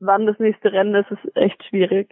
wann 0.00 0.26
das 0.26 0.38
nächste 0.38 0.72
Rennen 0.72 0.94
ist, 0.94 1.10
ist 1.10 1.36
echt 1.36 1.62
schwierig. 1.64 2.10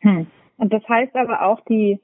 Hm. 0.00 0.26
Und 0.56 0.72
das 0.72 0.86
heißt 0.88 1.14
aber 1.14 1.42
auch 1.42 1.60
die 1.66 2.00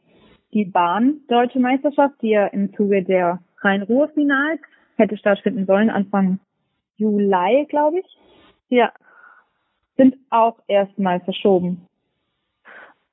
die 0.52 0.64
Bahn 0.64 1.20
Deutsche 1.28 1.60
Meisterschaft, 1.60 2.14
die 2.22 2.30
ja 2.30 2.46
im 2.46 2.74
Zuge 2.74 3.02
der 3.02 3.40
Rhein-Ruhr-Finals 3.60 4.60
hätte 4.96 5.16
stattfinden 5.16 5.66
sollen, 5.66 5.90
Anfang 5.90 6.38
Juli, 6.96 7.66
glaube 7.68 8.00
ich. 8.00 8.18
Ja. 8.68 8.92
Sind 9.96 10.16
auch 10.30 10.58
erstmal 10.68 11.20
verschoben. 11.20 11.86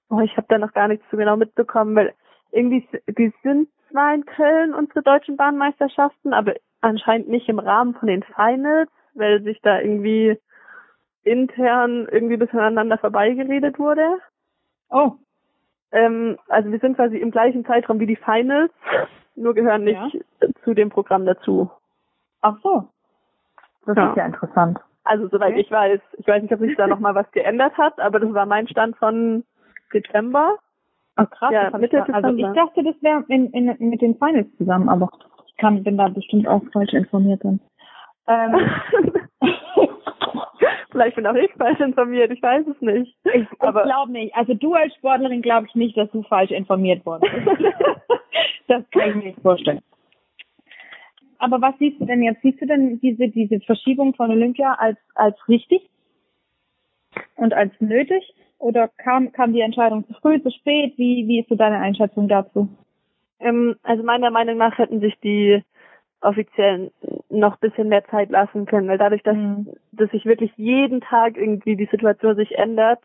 Oh, 0.10 0.20
ich 0.20 0.36
habe 0.38 0.48
da 0.50 0.58
noch 0.58 0.74
gar 0.74 0.88
nichts 0.88 1.06
so 1.10 1.18
genau 1.18 1.36
mitbekommen, 1.36 1.96
weil 1.96 2.14
irgendwie, 2.56 2.88
die 3.08 3.34
sind 3.44 3.70
zwar 3.92 4.14
in 4.14 4.26
Köln 4.26 4.74
unsere 4.74 5.04
deutschen 5.04 5.38
Bahnmeisterschaften, 5.38 6.34
aber 6.34 6.56
anscheinend 6.82 7.30
nicht 7.30 7.50
im 7.50 7.60
Rahmen 7.60 7.96
von 7.96 8.08
den 8.08 8.24
Finals, 8.24 8.90
weil 9.14 9.42
sich 9.44 9.62
da 9.62 9.80
irgendwie 9.80 10.40
intern 11.24 12.08
irgendwie 12.12 12.38
bis 12.38 12.50
aneinander 12.52 12.98
vorbeigeredet 12.98 13.80
wurde. 13.80 14.20
Oh. 14.90 15.14
Ähm, 15.92 16.38
also 16.48 16.72
wir 16.72 16.80
sind 16.80 16.96
quasi 16.96 17.18
im 17.18 17.32
gleichen 17.32 17.66
Zeitraum 17.66 18.00
wie 18.00 18.06
die 18.06 18.16
Finals, 18.16 18.72
nur 19.36 19.54
gehören 19.54 19.84
nicht 19.84 20.14
ja. 20.14 20.48
zu 20.64 20.74
dem 20.74 20.90
Programm 20.90 21.26
dazu. 21.26 21.70
Ach 22.42 22.58
so. 22.62 22.88
Das 23.86 23.98
ja. 23.98 24.10
ist 24.10 24.18
ja 24.18 24.26
interessant. 24.26 24.80
Also 25.04 25.28
soweit 25.28 25.54
okay. 25.54 25.62
ich 25.62 25.72
weiß, 25.72 26.00
ich 26.18 26.28
weiß 26.28 26.42
nicht, 26.42 26.54
ob 26.54 26.60
sich 26.60 26.76
da 26.76 26.88
nochmal 26.88 27.16
was 27.16 27.30
geändert 27.32 27.78
hat, 27.78 28.00
aber 28.00 28.20
das 28.20 28.34
war 28.34 28.46
mein 28.46 28.68
Stand 28.68 28.98
von 28.98 29.44
Dezember. 29.94 30.58
Ach 31.16 31.30
krass, 31.30 31.52
ja, 31.54 31.70
Mitte 31.78 31.98
Dezember. 31.98 32.28
Also 32.28 32.38
ich 32.38 32.54
dachte, 32.54 32.84
das 32.84 32.96
wäre 33.02 33.24
mit 33.28 34.02
den 34.02 34.16
Finals 34.18 34.48
zusammen, 34.58 34.90
aber 34.90 35.10
ich 35.48 35.56
kann, 35.58 35.84
bin 35.84 35.98
da 35.98 36.10
bestimmt 36.10 36.48
auch 36.48 36.62
falsch 36.74 36.94
informiert 36.94 37.44
dann. 37.44 37.60
Ähm, 38.28 38.56
Vielleicht 40.92 41.16
bin 41.16 41.28
auch 41.28 41.36
ich 41.36 41.52
falsch 41.54 41.80
informiert, 41.80 42.32
ich 42.32 42.42
weiß 42.42 42.66
es 42.68 42.82
nicht. 42.82 43.18
Ich, 43.26 43.42
ich 43.42 43.50
glaube 43.60 44.12
nicht. 44.12 44.36
Also 44.36 44.54
du 44.54 44.74
als 44.74 44.94
Sportlerin 44.96 45.42
glaube 45.42 45.68
ich 45.68 45.76
nicht, 45.76 45.98
dass 45.98 46.10
du 46.12 46.24
falsch 46.24 46.52
informiert 46.52 47.06
worden 47.06 47.30
bist. 47.32 47.48
das 48.68 48.90
kann 48.92 49.10
ich 49.10 49.16
mir 49.16 49.24
nicht 49.26 49.42
vorstellen 49.42 49.82
aber 51.46 51.62
was 51.62 51.78
siehst 51.80 52.00
du 52.00 52.06
denn 52.06 52.24
jetzt? 52.24 52.42
Siehst 52.42 52.62
du 52.62 52.66
denn 52.66 53.00
diese, 53.00 53.28
diese 53.30 53.60
Verschiebung 53.62 54.16
von 54.16 54.32
Olympia 54.32 54.74
als, 54.74 54.98
als 55.14 55.38
richtig 55.48 55.88
und 57.36 57.54
als 57.54 57.72
nötig? 57.80 58.24
Oder 58.58 58.88
kam, 58.88 59.32
kam 59.32 59.54
die 59.54 59.62
Entscheidung 59.62 60.08
zu 60.08 60.14
früh, 60.14 60.42
zu 60.42 60.52
spät? 60.52 60.94
Wie, 60.98 61.28
wie 61.28 61.42
ist 61.42 61.50
so 61.50 61.56
deine 61.56 61.80
Einschätzung 61.80 62.28
dazu? 62.28 62.70
Ähm, 63.40 63.76
also 63.84 64.04
meiner 64.04 64.32
Meinung 64.32 64.58
nach 64.58 64.78
hätten 64.78 65.02
sich 65.02 65.20
die 65.20 65.64
Offiziellen 66.22 66.92
noch 67.30 67.54
ein 67.54 67.70
bisschen 67.70 67.90
mehr 67.90 68.06
Zeit 68.06 68.30
lassen 68.30 68.66
können, 68.66 68.88
weil 68.88 68.98
dadurch, 68.98 69.24
dass, 69.24 69.36
mhm. 69.36 69.74
dass 69.92 70.10
sich 70.12 70.26
wirklich 70.26 70.52
jeden 70.56 71.02
Tag 71.02 71.38
irgendwie 71.38 71.76
die 71.76 71.90
Situation 71.92 72.36
sich 72.36 72.58
ändert, 72.58 73.00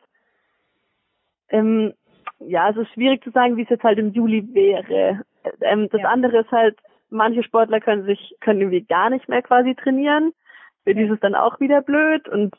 ähm, 1.51 1.93
ja, 2.39 2.71
es 2.71 2.77
ist 2.77 2.93
schwierig 2.93 3.23
zu 3.23 3.31
sagen, 3.31 3.57
wie 3.57 3.63
es 3.63 3.69
jetzt 3.69 3.85
halt 3.85 3.99
im 3.99 4.13
Juli 4.13 4.49
wäre. 4.55 5.23
Ähm, 5.61 5.89
das 5.91 6.01
ja. 6.01 6.09
andere 6.09 6.39
ist 6.39 6.51
halt, 6.51 6.79
manche 7.11 7.43
Sportler 7.43 7.81
können 7.81 8.05
sich, 8.05 8.37
können 8.41 8.61
irgendwie 8.61 8.83
gar 8.83 9.11
nicht 9.11 9.29
mehr 9.29 9.43
quasi 9.43 9.75
trainieren. 9.75 10.33
Für 10.85 10.95
die 10.95 11.03
ist 11.03 11.11
es 11.11 11.21
dann 11.21 11.35
auch 11.35 11.61
wieder 11.61 11.83
blöd 11.83 12.29
und 12.29 12.55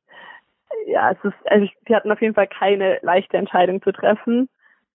ja, 0.87 1.11
es 1.11 1.23
ist, 1.23 1.51
also 1.51 1.67
sie 1.87 1.95
hatten 1.95 2.11
auf 2.11 2.21
jeden 2.21 2.33
Fall 2.33 2.47
keine 2.47 2.99
leichte 3.01 3.37
Entscheidung 3.37 3.81
zu 3.81 3.91
treffen. 3.91 4.49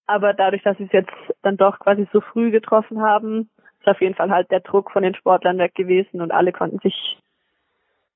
Aber 0.07 0.35
dadurch, 0.35 0.63
dass 0.63 0.77
sie 0.79 0.85
es 0.85 0.93
jetzt 0.93 1.13
dann 1.43 1.57
doch 1.57 1.79
quasi 1.81 2.07
so 2.13 2.21
früh 2.21 2.51
getroffen 2.51 3.03
haben, 3.03 3.51
ist 3.81 3.89
auf 3.89 4.01
jeden 4.01 4.15
Fall 4.15 4.31
halt 4.31 4.51
der 4.51 4.61
Druck 4.61 4.91
von 4.91 5.03
den 5.03 5.15
Sportlern 5.15 5.59
weg 5.59 5.75
gewesen 5.75 6.21
und 6.21 6.31
alle 6.31 6.53
konnten 6.53 6.79
sich 6.79 7.19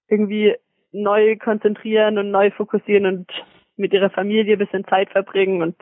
irgendwie 0.09 0.57
neu 0.92 1.37
konzentrieren 1.37 2.18
und 2.18 2.31
neu 2.31 2.51
fokussieren 2.51 3.07
und 3.07 3.31
mit 3.77 3.92
ihrer 3.92 4.11
Familie 4.11 4.55
ein 4.55 4.59
bisschen 4.59 4.85
Zeit 4.87 5.11
verbringen 5.11 5.62
und 5.62 5.77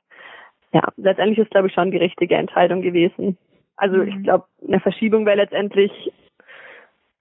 ja, 0.73 0.83
letztendlich 0.97 1.39
ist 1.39 1.51
glaube 1.51 1.69
ich 1.69 1.75
schon 1.75 1.91
die 1.91 1.97
richtige 1.97 2.37
Entscheidung 2.37 2.83
gewesen. 2.83 3.39
Also 3.77 3.97
mhm. 3.97 4.09
ich 4.09 4.23
glaube, 4.23 4.47
eine 4.67 4.81
Verschiebung 4.81 5.25
wäre 5.25 5.39
letztendlich 5.39 6.13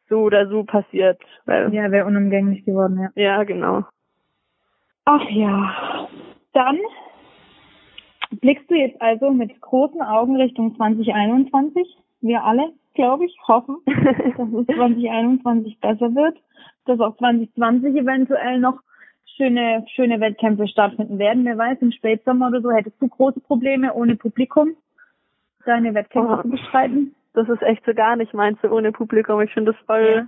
so 0.10 0.22
oder 0.22 0.48
so 0.48 0.64
passiert. 0.64 1.22
Weil, 1.46 1.74
ja, 1.74 1.90
wäre 1.92 2.06
unumgänglich 2.06 2.66
geworden, 2.66 3.00
ja. 3.00 3.10
Ja, 3.16 3.44
genau. 3.44 3.86
Ach 5.10 5.30
ja. 5.30 6.10
Dann 6.52 6.80
blickst 8.42 8.70
du 8.70 8.76
jetzt 8.76 9.02
also 9.02 9.32
mit 9.32 9.62
großen 9.62 10.02
Augen 10.02 10.36
Richtung 10.36 10.76
2021. 10.76 11.98
Wir 12.20 12.44
alle, 12.44 12.74
glaube 12.94 13.24
ich, 13.24 13.34
hoffen, 13.48 13.78
dass 13.86 14.50
es 14.50 14.66
2021 14.76 15.80
besser 15.80 16.14
wird, 16.14 16.38
dass 16.86 17.00
auch 17.00 17.16
2020 17.16 17.96
eventuell 17.96 18.60
noch 18.60 18.82
schöne, 19.38 19.86
schöne 19.96 20.20
Wettkämpfe 20.20 20.68
stattfinden 20.68 21.20
werden. 21.20 21.46
Wer 21.46 21.58
weiß, 21.58 21.78
im 21.80 21.94
Spätsommer 21.94 22.48
oder 22.48 22.60
so 22.60 22.72
hättest 22.72 23.02
du 23.02 23.08
große 23.08 23.40
Probleme 23.40 23.94
ohne 23.94 24.18
Publikum 24.18 24.76
deine 25.66 25.94
Wettkämpfe 25.94 26.34
oh, 26.40 26.42
zu 26.42 26.50
bestreiten. 26.50 27.16
Das 27.34 27.48
ist 27.48 27.62
echt 27.62 27.86
so 27.86 27.94
gar 27.94 28.18
nicht 28.18 28.34
meinst 28.34 28.62
du 28.62 28.70
ohne 28.70 28.92
Publikum. 28.92 29.40
Ich 29.40 29.54
finde 29.54 29.72
das 29.72 29.82
voll, 29.86 30.28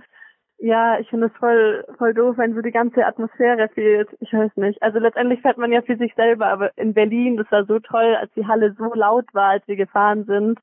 ja 0.60 0.98
ich 0.98 1.08
finde 1.08 1.26
es 1.26 1.32
voll, 1.38 1.84
voll 1.98 2.14
doof, 2.14 2.38
wenn 2.38 2.54
so 2.54 2.62
die 2.62 2.70
ganze 2.70 3.04
Atmosphäre 3.04 3.68
fehlt. 3.68 4.08
Ich 4.20 4.32
weiß 4.32 4.56
nicht. 4.56 4.82
Also 4.82 4.98
letztendlich 4.98 5.40
fährt 5.40 5.58
man 5.58 5.72
ja 5.72 5.82
für 5.82 5.96
sich 5.96 6.14
selber, 6.14 6.46
aber 6.46 6.76
in 6.78 6.94
Berlin, 6.94 7.36
das 7.36 7.50
war 7.50 7.64
so 7.64 7.78
toll, 7.80 8.16
als 8.16 8.32
die 8.34 8.46
Halle 8.46 8.74
so 8.78 8.92
laut 8.94 9.26
war, 9.32 9.50
als 9.50 9.66
wir 9.66 9.76
gefahren 9.76 10.24
sind. 10.24 10.58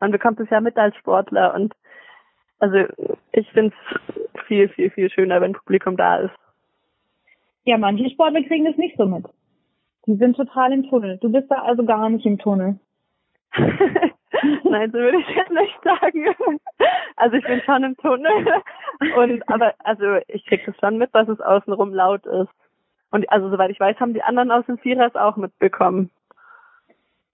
Man 0.00 0.10
bekommt 0.10 0.40
es 0.40 0.50
ja 0.50 0.60
mit 0.60 0.76
als 0.76 0.96
Sportler 0.96 1.54
und 1.54 1.74
also 2.58 2.76
ich 3.32 3.50
finde 3.50 3.74
es 3.74 4.42
viel, 4.46 4.68
viel, 4.68 4.90
viel 4.90 5.10
schöner, 5.10 5.40
wenn 5.40 5.52
Publikum 5.52 5.96
da 5.96 6.18
ist. 6.18 6.34
Ja, 7.64 7.78
manche 7.78 8.08
Sportler 8.10 8.42
kriegen 8.42 8.64
das 8.64 8.76
nicht 8.76 8.96
so 8.96 9.06
mit. 9.06 9.24
Die 10.06 10.16
sind 10.16 10.36
total 10.36 10.72
im 10.72 10.88
Tunnel. 10.88 11.18
Du 11.18 11.30
bist 11.30 11.50
da 11.50 11.62
also 11.62 11.84
gar 11.84 12.08
nicht 12.08 12.26
im 12.26 12.38
Tunnel. 12.38 12.78
Nein, 14.64 14.90
so 14.90 14.98
würde 14.98 15.18
ich 15.18 15.28
jetzt 15.28 15.50
nicht 15.50 15.78
sagen. 15.84 16.60
Also 17.16 17.36
ich 17.36 17.44
bin 17.44 17.60
schon 17.62 17.84
im 17.84 17.96
Tunnel. 17.96 18.62
Und 19.16 19.48
aber 19.48 19.74
also 19.80 20.18
ich 20.28 20.44
krieg 20.46 20.64
das 20.66 20.76
schon 20.78 20.98
mit, 20.98 21.14
dass 21.14 21.28
es 21.28 21.40
außenrum 21.40 21.92
laut 21.92 22.26
ist. 22.26 22.50
Und 23.10 23.30
also 23.30 23.50
soweit 23.50 23.70
ich 23.70 23.80
weiß, 23.80 24.00
haben 24.00 24.14
die 24.14 24.22
anderen 24.22 24.50
aus 24.50 24.66
dem 24.66 24.78
Vierer 24.78 25.06
es 25.06 25.14
auch 25.14 25.36
mitbekommen. 25.36 26.10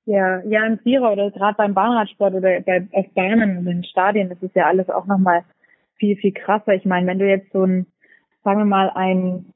Ja, 0.05 0.40
ja, 0.44 0.64
im 0.64 0.79
Vierer 0.79 1.12
oder 1.12 1.31
gerade 1.31 1.57
beim 1.57 1.75
Bahnradsport 1.75 2.35
oder 2.35 2.61
bei 2.61 2.88
auf 2.92 3.07
Bahnen 3.14 3.59
und 3.59 3.66
in 3.66 3.85
Stadien, 3.85 4.31
das 4.31 4.42
ist 4.42 4.57
ja 4.57 4.66
alles 4.66 4.88
auch 4.88 5.07
nochmal 5.07 5.44
viel, 5.97 6.16
viel 6.16 6.33
krasser. 6.33 6.75
Ich 6.75 6.87
meine, 6.87 7.07
wenn 7.07 7.18
du 7.18 7.29
jetzt 7.29 7.53
so 7.53 7.64
ein, 7.64 7.87
sagen 8.42 8.61
wir 8.61 8.64
mal, 8.64 8.90
ein 8.94 9.53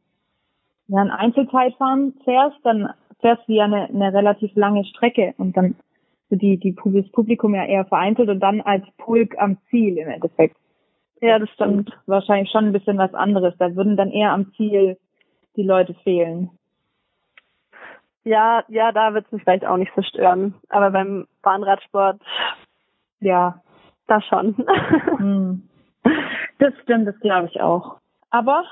ja, 0.89 1.01
ein 1.01 1.11
Einzelzeitfahren 1.11 2.15
fährst, 2.25 2.59
dann 2.65 2.93
fährst 3.21 3.49
du 3.49 3.53
ja 3.53 3.65
eine, 3.65 3.89
eine 3.89 4.13
relativ 4.13 4.55
lange 4.55 4.85
Strecke 4.85 5.35
und 5.39 5.57
dann 5.57 5.75
die, 6.37 6.59
die, 6.59 6.75
das 6.75 7.11
Publikum 7.13 7.55
ja 7.55 7.65
eher 7.65 7.85
vereinzelt 7.85 8.29
und 8.29 8.41
dann 8.41 8.61
als 8.61 8.85
Pulk 8.99 9.37
am 9.39 9.59
Ziel 9.71 9.99
im 9.99 10.09
Endeffekt. 10.09 10.57
Ja, 11.21 11.39
das 11.39 11.49
stimmt. 11.51 11.91
Und 11.91 11.99
wahrscheinlich 12.07 12.51
schon 12.51 12.67
ein 12.67 12.73
bisschen 12.73 12.99
was 12.99 13.15
anderes. 13.15 13.55
Da 13.59 13.75
würden 13.77 13.97
dann 13.97 14.11
eher 14.11 14.33
am 14.33 14.53
Ziel 14.55 14.99
die 15.57 15.63
Leute 15.63 15.95
fehlen. 16.03 16.51
Ja, 18.25 18.65
ja, 18.69 18.93
da 18.93 19.15
wird 19.15 19.27
es 19.27 19.33
mich 19.33 19.43
vielleicht 19.43 19.65
auch 19.65 19.77
nicht 19.77 19.93
so 19.95 20.03
stören. 20.03 20.55
Aber 20.69 20.91
beim 20.91 21.27
Bahnradsport, 21.43 22.21
ja, 23.21 23.63
da 24.07 24.21
schon. 24.21 24.57
Hm. 25.19 25.69
Das 26.59 26.75
stimmt, 26.83 27.07
das 27.07 27.19
glaube 27.21 27.49
ich 27.49 27.61
auch. 27.61 27.99
Aber 28.31 28.65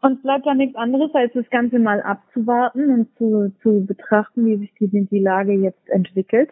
uns 0.00 0.20
bleibt 0.22 0.46
ja 0.46 0.54
nichts 0.54 0.76
anderes, 0.76 1.14
als 1.14 1.32
das 1.32 1.48
Ganze 1.50 1.78
mal 1.78 2.00
abzuwarten 2.02 2.90
und 2.90 3.18
zu, 3.18 3.52
zu 3.62 3.84
betrachten, 3.86 4.46
wie 4.46 4.56
sich 4.56 4.74
die, 4.78 4.88
die 4.88 5.18
Lage 5.18 5.52
jetzt 5.52 5.88
entwickelt. 5.88 6.50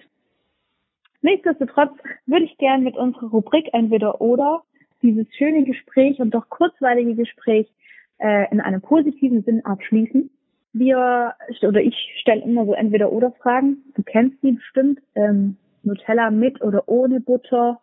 Nichtsdestotrotz 1.22 1.92
würde 2.26 2.44
ich 2.44 2.58
gern 2.58 2.82
mit 2.82 2.96
unserer 2.96 3.30
Rubrik 3.30 3.68
entweder 3.72 4.20
oder 4.20 4.62
dieses 5.02 5.26
schöne 5.36 5.64
Gespräch 5.64 6.20
und 6.20 6.32
doch 6.32 6.48
kurzweilige 6.48 7.14
Gespräch 7.14 7.72
äh, 8.18 8.50
in 8.52 8.60
einem 8.60 8.80
positiven 8.80 9.42
Sinn 9.42 9.64
abschließen. 9.64 10.30
Wir 10.72 11.34
oder 11.62 11.80
ich 11.80 11.96
stelle 12.20 12.42
immer 12.42 12.64
so 12.64 12.72
entweder 12.72 13.12
oder 13.12 13.30
Fragen. 13.32 13.78
Du 13.94 14.02
kennst 14.02 14.42
die 14.42 14.52
bestimmt. 14.52 15.00
Ähm, 15.14 15.56
Nutella 15.84 16.30
mit 16.30 16.62
oder 16.62 16.88
ohne 16.88 17.20
Butter, 17.20 17.80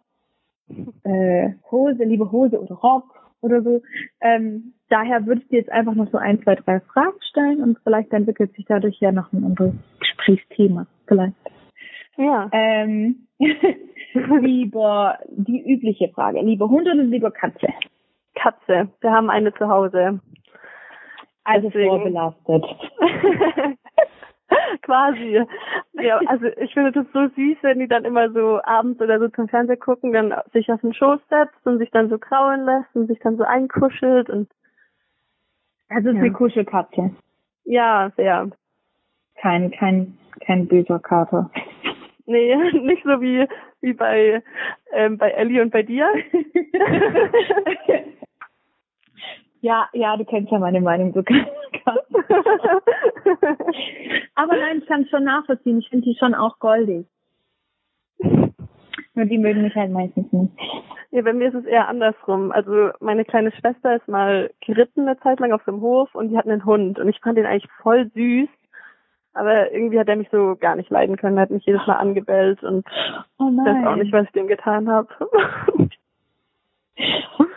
äh, 1.03 1.49
Hose, 1.71 2.03
liebe 2.03 2.31
Hose 2.31 2.59
oder 2.59 2.75
Rock 2.75 3.31
oder 3.41 3.61
so. 3.61 3.81
Ähm, 4.21 4.73
daher 4.89 5.25
würde 5.25 5.41
ich 5.41 5.47
dir 5.49 5.59
jetzt 5.59 5.71
einfach 5.71 5.95
noch 5.95 6.09
so 6.11 6.17
ein, 6.17 6.41
zwei, 6.43 6.55
drei 6.55 6.79
Fragen 6.79 7.17
stellen 7.29 7.61
und 7.61 7.77
vielleicht 7.83 8.11
entwickelt 8.13 8.53
sich 8.55 8.65
dadurch 8.67 8.99
ja 8.99 9.11
noch 9.11 9.31
ein 9.33 9.43
anderes 9.43 9.73
Gesprächsthema. 9.99 10.87
Vielleicht. 11.07 11.35
Ja. 12.17 12.49
Ähm, 12.51 13.27
lieber 14.13 15.17
die 15.29 15.61
übliche 15.61 16.09
Frage. 16.09 16.41
Lieber 16.41 16.69
Hund 16.69 16.87
oder 16.87 16.95
lieber 16.95 17.31
Katze? 17.31 17.67
Katze. 18.35 18.89
Wir 19.01 19.11
haben 19.11 19.29
eine 19.29 19.53
zu 19.53 19.67
Hause. 19.67 20.19
Also 21.43 21.69
Deswegen. 21.69 21.89
vorbelastet. 21.89 22.65
Quasi. 24.81 25.43
Ja, 25.93 26.19
also 26.25 26.45
ich 26.45 26.73
finde 26.73 26.91
das 26.91 27.05
so 27.13 27.27
süß, 27.27 27.57
wenn 27.61 27.79
die 27.79 27.87
dann 27.87 28.05
immer 28.05 28.31
so 28.31 28.59
abends 28.63 28.99
oder 29.01 29.19
so 29.19 29.29
zum 29.29 29.47
Fernseher 29.47 29.77
gucken, 29.77 30.11
dann 30.11 30.33
sich 30.53 30.71
auf 30.71 30.81
den 30.81 30.93
Schoß 30.93 31.19
setzt 31.29 31.65
und 31.65 31.77
sich 31.77 31.91
dann 31.91 32.09
so 32.09 32.17
krauen 32.17 32.65
lässt 32.65 32.95
und 32.95 33.07
sich 33.07 33.19
dann 33.19 33.37
so 33.37 33.43
einkuschelt 33.43 34.29
und 34.29 34.49
also 35.89 36.09
es 36.09 36.15
ist 36.15 36.19
ja. 36.19 36.25
eine 36.25 36.33
Kuschelkatze. 36.33 37.15
Ja, 37.65 38.11
sehr. 38.15 38.49
Kein, 39.41 39.71
kein, 39.71 40.17
kein 40.45 40.67
böser 40.67 40.99
Kater. 40.99 41.49
Nee, 42.29 42.55
nicht 42.83 43.03
so 43.03 43.19
wie, 43.21 43.47
wie 43.81 43.93
bei, 43.93 44.43
ähm, 44.93 45.17
bei 45.17 45.31
Ellie 45.31 45.63
und 45.63 45.71
bei 45.71 45.81
dir. 45.81 46.07
ja, 49.61 49.89
ja, 49.93 50.15
du 50.15 50.25
kennst 50.25 50.51
ja 50.51 50.59
meine 50.59 50.79
Meinung 50.79 51.11
so 51.11 51.21
Aber 54.35 54.55
nein, 54.55 54.77
ich 54.77 54.85
kann 54.87 55.01
es 55.01 55.09
schon 55.09 55.23
nachvollziehen. 55.23 55.79
Ich 55.79 55.89
finde 55.89 56.05
die 56.05 56.15
schon 56.19 56.35
auch 56.35 56.59
goldig. 56.59 57.07
Nur 58.19 59.25
die 59.25 59.39
mögen 59.39 59.63
mich 59.63 59.73
halt 59.73 59.91
meistens 59.91 60.31
nicht. 60.31 60.53
Ja, 61.09 61.23
bei 61.23 61.33
mir 61.33 61.47
ist 61.47 61.55
es 61.55 61.65
eher 61.65 61.87
andersrum. 61.87 62.51
Also 62.51 62.91
meine 62.99 63.25
kleine 63.25 63.51
Schwester 63.53 63.95
ist 63.95 64.07
mal 64.07 64.51
geritten 64.63 65.07
eine 65.07 65.19
Zeit 65.21 65.39
lang 65.39 65.51
auf 65.51 65.63
dem 65.65 65.81
Hof 65.81 66.13
und 66.13 66.29
die 66.29 66.37
hat 66.37 66.45
einen 66.45 66.63
Hund 66.63 66.99
und 66.99 67.09
ich 67.09 67.19
fand 67.21 67.39
den 67.39 67.47
eigentlich 67.47 67.71
voll 67.81 68.11
süß. 68.13 68.49
Aber 69.33 69.71
irgendwie 69.71 69.99
hat 69.99 70.07
er 70.07 70.15
mich 70.15 70.29
so 70.31 70.55
gar 70.59 70.75
nicht 70.75 70.89
leiden 70.89 71.17
können. 71.17 71.37
Er 71.37 71.43
hat 71.43 71.51
mich 71.51 71.65
jedes 71.65 71.85
Mal 71.85 71.95
angebellt 71.95 72.63
und 72.63 72.85
oh 73.37 73.49
ich 73.49 73.57
weiß 73.57 73.87
auch 73.87 73.95
nicht, 73.95 74.11
was 74.11 74.25
ich 74.25 74.31
dem 74.31 74.47
getan 74.47 74.89
habe. 74.89 75.07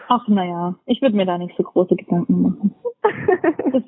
Ach 0.08 0.28
naja, 0.28 0.74
ich 0.86 1.00
würde 1.00 1.16
mir 1.16 1.24
da 1.24 1.38
nicht 1.38 1.56
so 1.56 1.62
große 1.62 1.96
Gedanken 1.96 2.42
machen. 2.42 2.74
Das, 3.72 3.82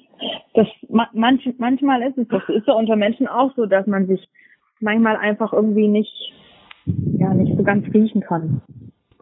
das 0.54 0.66
manch, 1.12 1.48
manchmal 1.58 2.02
ist 2.02 2.18
es 2.18 2.26
doch, 2.28 2.48
ist 2.48 2.66
ja 2.66 2.74
unter 2.74 2.96
Menschen 2.96 3.28
auch 3.28 3.54
so, 3.54 3.66
dass 3.66 3.86
man 3.86 4.06
sich 4.06 4.28
manchmal 4.80 5.16
einfach 5.16 5.52
irgendwie 5.52 5.86
nicht, 5.86 6.32
ja, 6.86 7.32
nicht 7.34 7.56
so 7.56 7.62
ganz 7.62 7.86
riechen 7.92 8.22
kann. 8.22 8.62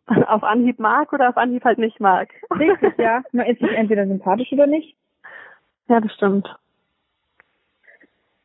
Auf 0.06 0.42
Anhieb 0.42 0.78
mag 0.78 1.12
oder 1.12 1.28
auf 1.28 1.36
Anhieb 1.36 1.64
halt 1.64 1.78
nicht 1.78 2.00
mag. 2.00 2.30
Richtig, 2.58 2.98
ja. 2.98 3.22
Man 3.32 3.46
ist 3.46 3.60
sich 3.60 3.72
entweder 3.72 4.06
sympathisch 4.06 4.52
oder 4.52 4.66
nicht. 4.66 4.96
Ja, 5.88 6.00
das 6.00 6.12
stimmt. 6.14 6.48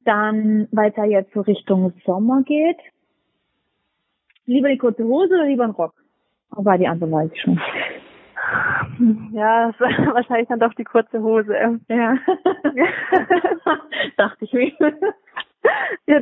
Dann, 0.08 0.70
weil 0.72 0.92
es 0.92 0.96
ja 0.96 1.04
jetzt 1.04 1.34
so 1.34 1.42
Richtung 1.42 1.92
Sommer 2.06 2.42
geht, 2.44 2.78
lieber 4.46 4.70
die 4.70 4.78
kurze 4.78 5.04
Hose 5.04 5.34
oder 5.34 5.44
lieber 5.44 5.66
ein 5.66 5.72
Rock? 5.72 5.94
Aber 6.52 6.78
die 6.78 6.88
andere 6.88 7.12
weiß 7.12 7.30
ich 7.34 7.42
schon. 7.42 7.60
Ja, 9.34 9.74
wahrscheinlich 10.14 10.48
dann 10.48 10.62
doch 10.62 10.74
die 10.76 10.86
kurze 10.86 11.22
Hose. 11.22 11.54
Ja. 11.90 12.16
Dachte 14.18 14.46
ich 14.46 14.54
mir. 14.54 14.72
Ja, 16.06 16.22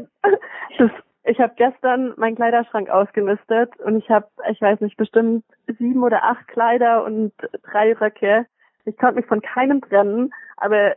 das, 0.80 0.90
ich 1.26 1.40
habe 1.40 1.54
gestern 1.56 2.16
meinen 2.18 2.36
Kleiderschrank 2.36 2.90
ausgemistet 2.90 3.80
und 3.82 3.98
ich 3.98 4.10
habe, 4.10 4.26
ich 4.50 4.60
weiß 4.60 4.82
nicht, 4.82 4.98
bestimmt 4.98 5.46
sieben 5.78 6.02
oder 6.02 6.24
acht 6.24 6.48
Kleider 6.48 7.04
und 7.04 7.34
drei 7.72 7.94
Röcke. 7.94 8.48
Ich 8.86 8.98
konnte 8.98 9.18
mich 9.18 9.28
von 9.28 9.42
keinem 9.42 9.82
trennen, 9.82 10.34
aber 10.58 10.96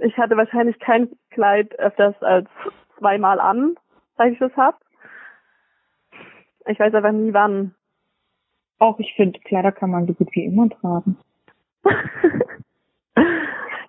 ich 0.00 0.16
hatte 0.16 0.36
wahrscheinlich 0.36 0.78
kein 0.78 1.10
Kleid 1.30 1.78
öfters 1.78 2.20
als 2.22 2.48
zweimal 2.98 3.40
an, 3.40 3.76
seit 4.16 4.32
ich 4.32 4.38
das 4.38 4.56
hab. 4.56 4.80
Ich 6.66 6.78
weiß 6.78 6.94
aber 6.94 7.12
nie 7.12 7.32
wann. 7.32 7.74
Auch 8.78 8.98
ich 8.98 9.14
finde, 9.14 9.38
Kleider 9.40 9.72
kann 9.72 9.90
man 9.90 10.06
so 10.06 10.14
gut 10.14 10.28
wie 10.32 10.44
immer 10.44 10.68
tragen. 10.68 11.16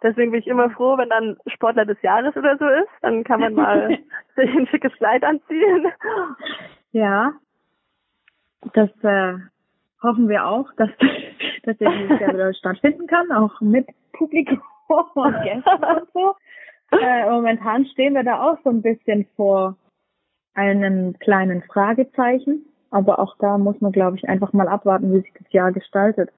Deswegen 0.04 0.32
bin 0.32 0.40
ich 0.40 0.48
immer 0.48 0.70
froh, 0.70 0.98
wenn 0.98 1.10
dann 1.10 1.38
Sportler 1.48 1.86
des 1.86 2.02
Jahres 2.02 2.36
oder 2.38 2.58
so 2.58 2.68
ist. 2.68 2.90
Dann 3.02 3.24
kann 3.24 3.40
man 3.40 3.54
mal 3.56 3.98
sich 4.36 4.50
ein 4.56 4.68
schickes 4.68 4.94
Kleid 4.94 5.24
anziehen. 5.24 5.88
Ja, 6.92 7.34
das 8.74 8.90
äh, 9.04 9.34
hoffen 10.02 10.30
wir 10.30 10.46
auch, 10.46 10.72
dass, 10.78 10.90
dass 11.64 11.78
der 11.78 11.92
dieses 11.92 12.20
Jahr 12.20 12.34
wieder 12.34 12.54
stattfinden 12.54 13.08
kann, 13.08 13.32
auch 13.32 13.60
mit 13.62 13.88
Publikum 14.14 14.62
und 15.16 15.42
Gästen 15.44 15.84
und 15.84 16.12
so. 16.14 16.36
Äh, 16.92 17.30
momentan 17.30 17.86
stehen 17.88 18.14
wir 18.14 18.24
da 18.24 18.42
auch 18.42 18.58
so 18.64 18.70
ein 18.70 18.82
bisschen 18.82 19.28
vor 19.36 19.76
einem 20.54 21.18
kleinen 21.20 21.62
Fragezeichen. 21.64 22.66
Aber 22.90 23.20
auch 23.20 23.36
da 23.40 23.58
muss 23.58 23.80
man, 23.82 23.92
glaube 23.92 24.18
ich, 24.18 24.28
einfach 24.30 24.54
mal 24.54 24.68
abwarten, 24.68 25.14
wie 25.14 25.22
sich 25.22 25.34
das 25.38 25.52
Jahr 25.52 25.72
gestaltet. 25.72 26.30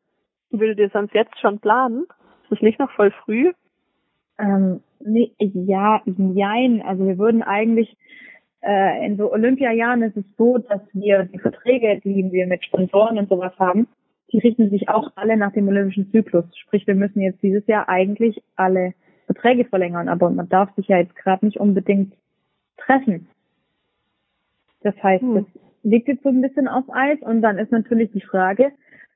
Würdet 0.50 0.80
ihr 0.80 0.90
sonst 0.90 1.14
jetzt 1.14 1.40
schon 1.40 1.60
planen? 1.60 2.06
Ist 2.44 2.54
es 2.54 2.62
nicht 2.62 2.80
noch 2.80 2.92
voll 2.92 3.12
früh? 3.24 3.54
Ähm, 4.40 4.82
nee, 5.00 5.32
ja, 5.38 6.02
nein. 6.06 6.82
Also 6.86 7.06
wir 7.06 7.20
würden 7.20 7.44
eigentlich 7.44 7.96
äh, 8.62 9.06
in 9.06 9.18
so 9.18 9.32
Olympiajahren 9.32 10.02
ist 10.02 10.18
es 10.18 10.26
so, 10.38 10.58
dass 10.58 10.82
wir 10.94 11.26
die 11.26 11.40
Verträge, 11.40 12.02
die 12.04 12.32
wir 12.32 12.48
mit 12.48 12.66
Sponsoren 12.66 13.18
und 13.18 13.30
sowas 13.30 13.54
haben, 13.60 13.88
die 14.32 14.40
richten 14.40 14.70
sich 14.70 14.90
auch 14.90 15.12
alle 15.16 15.38
nach 15.38 15.54
dem 15.54 15.68
olympischen 15.68 16.12
Zyklus. 16.12 16.46
Sprich, 16.56 16.86
wir 16.88 16.96
müssen 16.96 17.22
jetzt 17.22 17.42
dieses 17.42 17.66
Jahr 17.68 17.90
eigentlich 17.90 18.42
alle 18.56 18.94
Verträge 19.26 19.66
verlängern, 19.66 20.10
aber 20.10 20.30
man 20.30 20.50
darf 20.50 20.74
sich 20.76 20.88
ja 20.88 20.98
jetzt 20.98 21.16
gerade 21.16 21.46
nicht 21.46 21.60
unbedingt 21.60 22.14
treffen. 22.78 23.28
Das 24.82 24.96
heißt, 25.02 25.22
hm. 25.22 25.36
das 25.36 25.46
liegt 25.84 26.08
jetzt 26.08 26.24
so 26.24 26.30
ein 26.30 26.42
bisschen 26.42 26.68
auf 26.68 26.86
Eis 26.90 27.20
und 27.22 27.42
dann 27.42 27.58
ist 27.58 27.72
natürlich 27.72 28.12
die 28.12 28.22
Frage, 28.22 28.72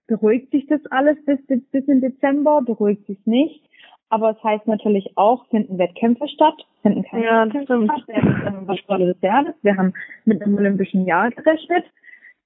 beruhigt 0.08 0.52
sich 0.52 0.67
das 0.67 0.82
alles 0.91 1.17
bis, 1.26 1.39
bis 1.47 1.88
in 1.88 2.02
Dezember, 2.02 2.62
beruhigt 2.62 3.06
sich 3.08 3.17
nicht? 3.26 3.63
Aber 4.10 4.32
es 4.32 4.43
heißt 4.43 4.67
natürlich 4.67 5.12
auch, 5.15 5.47
finden 5.47 5.80
Wettkämpfe 5.80 6.28
statt, 6.28 6.67
finden 6.84 7.04
keine 7.04 7.26
ja, 7.26 7.45
Wettkämpfe 7.45 8.02
statt. 8.04 8.08
Wir 8.08 9.34
haben 9.34 9.45
das 9.45 9.56
wir 9.63 9.78
haben 9.78 9.93
mit 10.26 10.41
einem 10.41 10.56
olympischen 10.56 11.06
Jahr 11.06 11.32
gerechnet. 11.32 11.86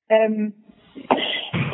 Ähm, 0.07 0.53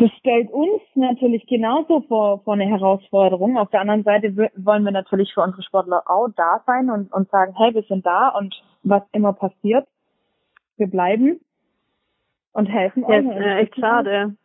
das 0.03 0.11
stellt 0.17 0.51
uns 0.51 0.81
natürlich 0.95 1.47
genauso 1.47 2.01
vor, 2.01 2.41
vor 2.43 2.55
eine 2.55 2.65
Herausforderung. 2.65 3.57
Auf 3.57 3.69
der 3.69 3.79
anderen 3.79 4.03
Seite 4.03 4.35
wollen 4.57 4.83
wir 4.83 4.91
natürlich 4.91 5.33
für 5.33 5.41
unsere 5.41 5.63
Sportler 5.63 6.03
auch 6.07 6.27
da 6.35 6.61
sein 6.65 6.89
und, 6.89 7.13
und 7.13 7.29
sagen, 7.29 7.53
hey, 7.55 7.73
wir 7.73 7.83
sind 7.83 8.05
da 8.05 8.27
und 8.29 8.53
was 8.83 9.03
immer 9.13 9.31
passiert, 9.31 9.87
wir 10.75 10.87
bleiben 10.87 11.39
und 12.51 12.65
helfen 12.65 13.05
euch. 13.05 13.23
Ja, 13.23 13.31
äh, 13.31 13.61
echt 13.61 13.77
schade. 13.77 14.35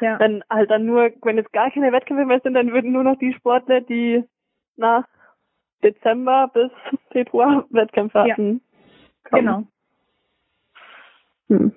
Ja. 0.00 0.18
Wenn 0.18 0.42
halt 0.48 0.70
dann 0.70 0.86
nur, 0.86 1.10
wenn 1.20 1.36
jetzt 1.36 1.52
gar 1.52 1.70
keine 1.70 1.92
Wettkämpfe 1.92 2.24
mehr 2.24 2.40
sind, 2.40 2.54
dann 2.54 2.72
würden 2.72 2.92
nur 2.92 3.04
noch 3.04 3.18
die 3.18 3.34
Sportler, 3.34 3.82
die 3.82 4.24
nach 4.76 5.04
Dezember 5.84 6.48
bis 6.54 6.70
Februar 7.10 7.66
Wettkämpfe 7.68 8.20
hatten. 8.20 8.62
Ja. 9.30 9.38
Genau. 9.38 9.62
Hm. 11.48 11.72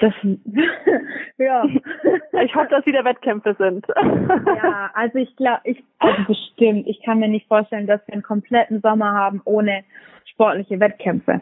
Das, 0.00 0.14
ja. 1.38 1.64
Ich 2.44 2.54
hoffe, 2.54 2.68
dass 2.70 2.86
wieder 2.86 3.04
Wettkämpfe 3.04 3.56
sind. 3.58 3.84
ja, 3.88 4.90
also 4.94 5.18
ich 5.18 5.34
glaube, 5.36 5.60
ich, 5.64 5.82
also 5.98 6.22
bestimmt. 6.24 6.86
Ich 6.86 7.02
kann 7.02 7.18
mir 7.18 7.28
nicht 7.28 7.48
vorstellen, 7.48 7.86
dass 7.86 8.06
wir 8.06 8.14
einen 8.14 8.22
kompletten 8.22 8.80
Sommer 8.80 9.12
haben 9.12 9.42
ohne 9.44 9.82
sportliche 10.24 10.78
Wettkämpfe. 10.78 11.40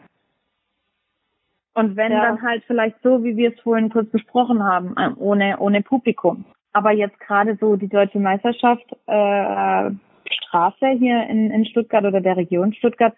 Und 1.75 1.95
wenn 1.95 2.11
ja. 2.11 2.21
dann 2.21 2.41
halt 2.41 2.63
vielleicht 2.65 2.99
so, 3.03 3.23
wie 3.23 3.37
wir 3.37 3.53
es 3.53 3.59
vorhin 3.59 3.91
kurz 3.91 4.09
besprochen 4.09 4.63
haben, 4.63 4.95
ähm, 4.99 5.15
ohne, 5.19 5.59
ohne 5.59 5.83
Publikum. 5.83 6.45
Aber 6.73 6.91
jetzt 6.91 7.19
gerade 7.19 7.55
so 7.59 7.75
die 7.75 7.87
deutsche 7.87 8.19
Meisterschaft 8.19 8.85
äh, 9.05 9.91
Straße 10.31 10.87
hier 10.97 11.27
in, 11.29 11.51
in 11.51 11.65
Stuttgart 11.65 12.03
oder 12.03 12.21
der 12.21 12.37
Region 12.37 12.73
Stuttgart, 12.73 13.13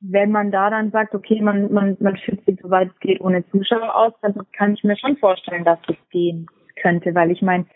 wenn 0.00 0.30
man 0.30 0.50
da 0.50 0.70
dann 0.70 0.90
sagt, 0.90 1.14
okay, 1.14 1.40
man, 1.42 1.72
man, 1.72 1.96
man 2.00 2.16
führt 2.16 2.44
sich 2.44 2.58
soweit 2.60 2.88
es 2.88 3.00
geht 3.00 3.20
ohne 3.20 3.46
Zuschauer 3.50 3.94
aus, 3.94 4.12
dann 4.22 4.34
kann 4.52 4.74
ich 4.74 4.82
mir 4.82 4.96
schon 4.96 5.16
vorstellen, 5.18 5.64
dass 5.64 5.78
das 5.86 5.96
gehen 6.10 6.46
könnte, 6.76 7.14
weil 7.14 7.30
ich 7.30 7.42
meine, 7.42 7.66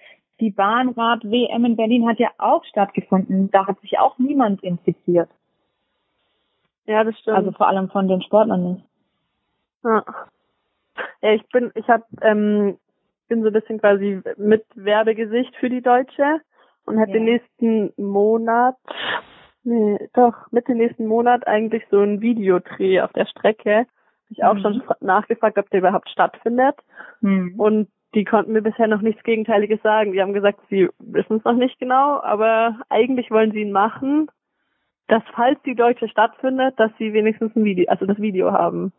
die 0.41 0.51
Bahnrad-WM 0.51 1.65
in 1.65 1.77
Berlin 1.77 2.09
hat 2.09 2.19
ja 2.19 2.31
auch 2.39 2.65
stattgefunden. 2.65 3.51
Da 3.51 3.67
hat 3.67 3.81
sich 3.81 3.99
auch 3.99 4.19
niemand 4.19 4.63
infiziert. 4.65 5.29
Ja, 6.87 7.05
das 7.05 7.19
stimmt. 7.19 7.37
Also 7.37 7.53
vor 7.53 7.69
allem 7.69 7.89
von 7.89 8.09
den 8.09 8.23
Sportlern 8.23 8.73
nicht. 8.75 8.85
Ja. 9.85 10.05
Ja, 11.23 11.33
ich 11.33 11.47
bin, 11.49 11.71
ich 11.75 11.89
hab, 11.89 12.07
ähm, 12.23 12.79
bin 13.29 13.43
so 13.43 13.49
ein 13.49 13.53
bisschen 13.53 13.79
quasi 13.79 14.21
mit 14.37 14.65
Werbegesicht 14.75 15.55
für 15.57 15.71
die 15.71 15.83
Deutsche 15.83 16.41
und 16.85 17.01
habe 17.01 17.11
ja. 17.11 17.17
den 17.19 17.25
nächsten 17.25 17.93
Monat, 17.97 18.77
nee, 19.64 19.98
doch, 20.14 20.35
mit 20.50 20.68
dem 20.68 20.79
nächsten 20.79 21.07
Monat 21.07 21.46
eigentlich 21.46 21.85
so 21.90 22.00
ein 22.00 22.20
Videodreh 22.20 23.00
auf 23.00 23.12
der 23.12 23.27
Strecke. 23.27 23.87
Ich 24.31 24.38
mhm. 24.38 24.44
auch 24.44 24.59
schon 24.59 24.83
nachgefragt, 25.00 25.59
ob 25.59 25.68
der 25.70 25.81
überhaupt 25.81 26.09
stattfindet. 26.09 26.77
Mhm. 27.20 27.55
Und 27.59 27.88
die 28.14 28.24
konnten 28.24 28.53
mir 28.53 28.62
bisher 28.62 28.87
noch 28.87 29.00
nichts 29.00 29.22
Gegenteiliges 29.24 29.83
sagen. 29.83 30.12
Die 30.12 30.22
haben 30.22 30.33
gesagt, 30.33 30.61
sie 30.70 30.88
wissen 30.98 31.38
es 31.38 31.44
noch 31.44 31.57
nicht 31.57 31.79
genau, 31.79 32.20
aber 32.22 32.79
eigentlich 32.88 33.31
wollen 33.31 33.53
sie 33.53 33.62
ihn 33.62 33.72
machen, 33.72 34.29
dass 35.09 35.22
falls 35.35 35.61
die 35.62 35.74
Deutsche 35.74 36.09
stattfindet, 36.09 36.79
dass 36.79 36.90
sie 36.98 37.12
wenigstens 37.12 37.55
ein 37.57 37.64
Video, 37.64 37.87
also 37.88 38.07
das 38.07 38.18
Video 38.18 38.53
haben. 38.53 38.92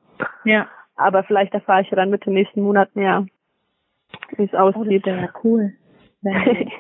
Ja. 0.44 0.68
Aber 0.96 1.24
vielleicht 1.24 1.54
erfahre 1.54 1.82
ich 1.82 1.90
ja 1.90 1.96
dann 1.96 2.10
mit 2.10 2.26
dem 2.26 2.34
nächsten 2.34 2.62
Monat 2.62 2.96
mehr, 2.96 3.26
wie 4.38 4.44
es 4.44 4.54
aussieht. 4.54 4.78
Oh, 4.78 4.84
das 4.84 5.06
wäre 5.06 5.22
ja 5.22 5.30
cool. 5.44 5.74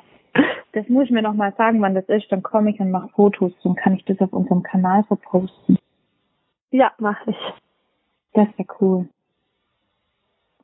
das 0.75 0.89
muss 0.89 1.05
ich 1.05 1.11
mir 1.11 1.21
noch 1.21 1.33
mal 1.33 1.53
sagen, 1.57 1.81
wann 1.81 1.95
das 1.95 2.07
ist. 2.09 2.31
Dann 2.31 2.43
komme 2.43 2.69
ich 2.69 2.79
und 2.79 2.91
mache 2.91 3.07
Fotos 3.09 3.53
und 3.63 3.75
kann 3.75 3.95
ich 3.95 4.03
das 4.05 4.19
auf 4.19 4.33
unserem 4.33 4.61
Kanal 4.61 5.03
verposten. 5.05 5.79
Ja, 6.71 6.91
mache 6.99 7.31
ich. 7.31 7.37
Das 8.33 8.47
wäre 8.57 8.67
cool. 8.81 9.09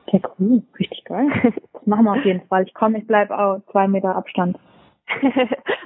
Ja, 0.08 0.20
cool. 0.38 0.64
Richtig 0.78 1.06
geil. 1.06 1.30
Das 1.74 1.88
machen 1.88 2.04
wir 2.06 2.12
auf 2.12 2.26
jeden 2.26 2.46
Fall. 2.48 2.64
Ich 2.64 2.74
komme, 2.74 3.00
ich 3.00 3.08
bleibe 3.08 3.38
auch 3.38 3.62
zwei 3.72 3.88
Meter 3.88 4.16
Abstand. 4.16 4.60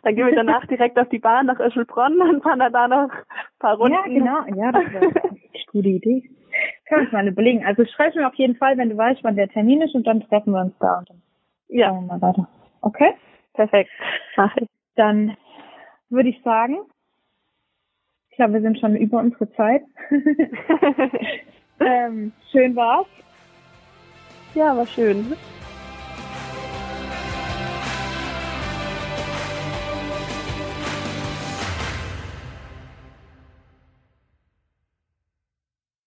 dann 0.04 0.16
gehen 0.16 0.26
wir 0.26 0.36
danach 0.36 0.66
direkt 0.66 1.00
auf 1.00 1.10
die 1.10 1.20
Bahn 1.20 1.46
nach 1.46 1.60
Öschelbronn 1.60 2.20
und 2.22 2.44
fahren 2.44 2.60
dann 2.60 2.74
da 2.74 2.88
noch 2.88 3.10
ein 3.12 3.60
paar 3.60 3.78
Runden. 3.78 3.94
Ja, 3.94 4.04
genau. 4.04 4.62
Ja, 4.62 4.72
das 4.72 4.92
wäre 4.92 5.06
eine 5.24 5.40
gute 5.72 5.90
Idee. 5.90 6.30
Können 6.88 7.02
wir 7.02 7.06
uns 7.06 7.12
mal 7.12 7.28
überlegen. 7.28 7.66
Also 7.66 7.86
schreib 7.86 8.16
mir 8.16 8.28
auf 8.28 8.36
jeden 8.36 8.56
Fall, 8.56 8.78
wenn 8.78 8.90
du 8.90 8.98
weißt, 8.98 9.24
wann 9.24 9.36
der 9.36 9.50
Termin 9.50 9.82
ist 9.82 9.94
und 9.94 10.08
dann 10.08 10.22
treffen 10.22 10.54
wir 10.54 10.62
uns 10.62 10.74
da 10.80 11.00
und 11.00 11.10
dann 11.10 11.22
ja. 11.68 11.94
wir 11.94 12.02
mal 12.02 12.22
weiter. 12.22 12.48
Okay? 12.82 13.14
Perfekt. 13.56 13.92
Mach 14.38 14.56
ich. 14.58 14.68
Dann 14.96 15.36
würde 16.10 16.30
ich 16.30 16.42
sagen, 16.44 16.78
ich 18.30 18.38
glaube, 18.38 18.54
wir 18.54 18.62
sind 18.62 18.80
schon 18.80 18.96
über 18.96 19.20
unsere 19.20 19.52
Zeit. 19.54 19.84
ähm, 21.80 22.32
schön 22.52 22.76
war's. 22.76 23.08
Ja, 24.54 24.76
war 24.76 24.88
schön. 24.88 25.36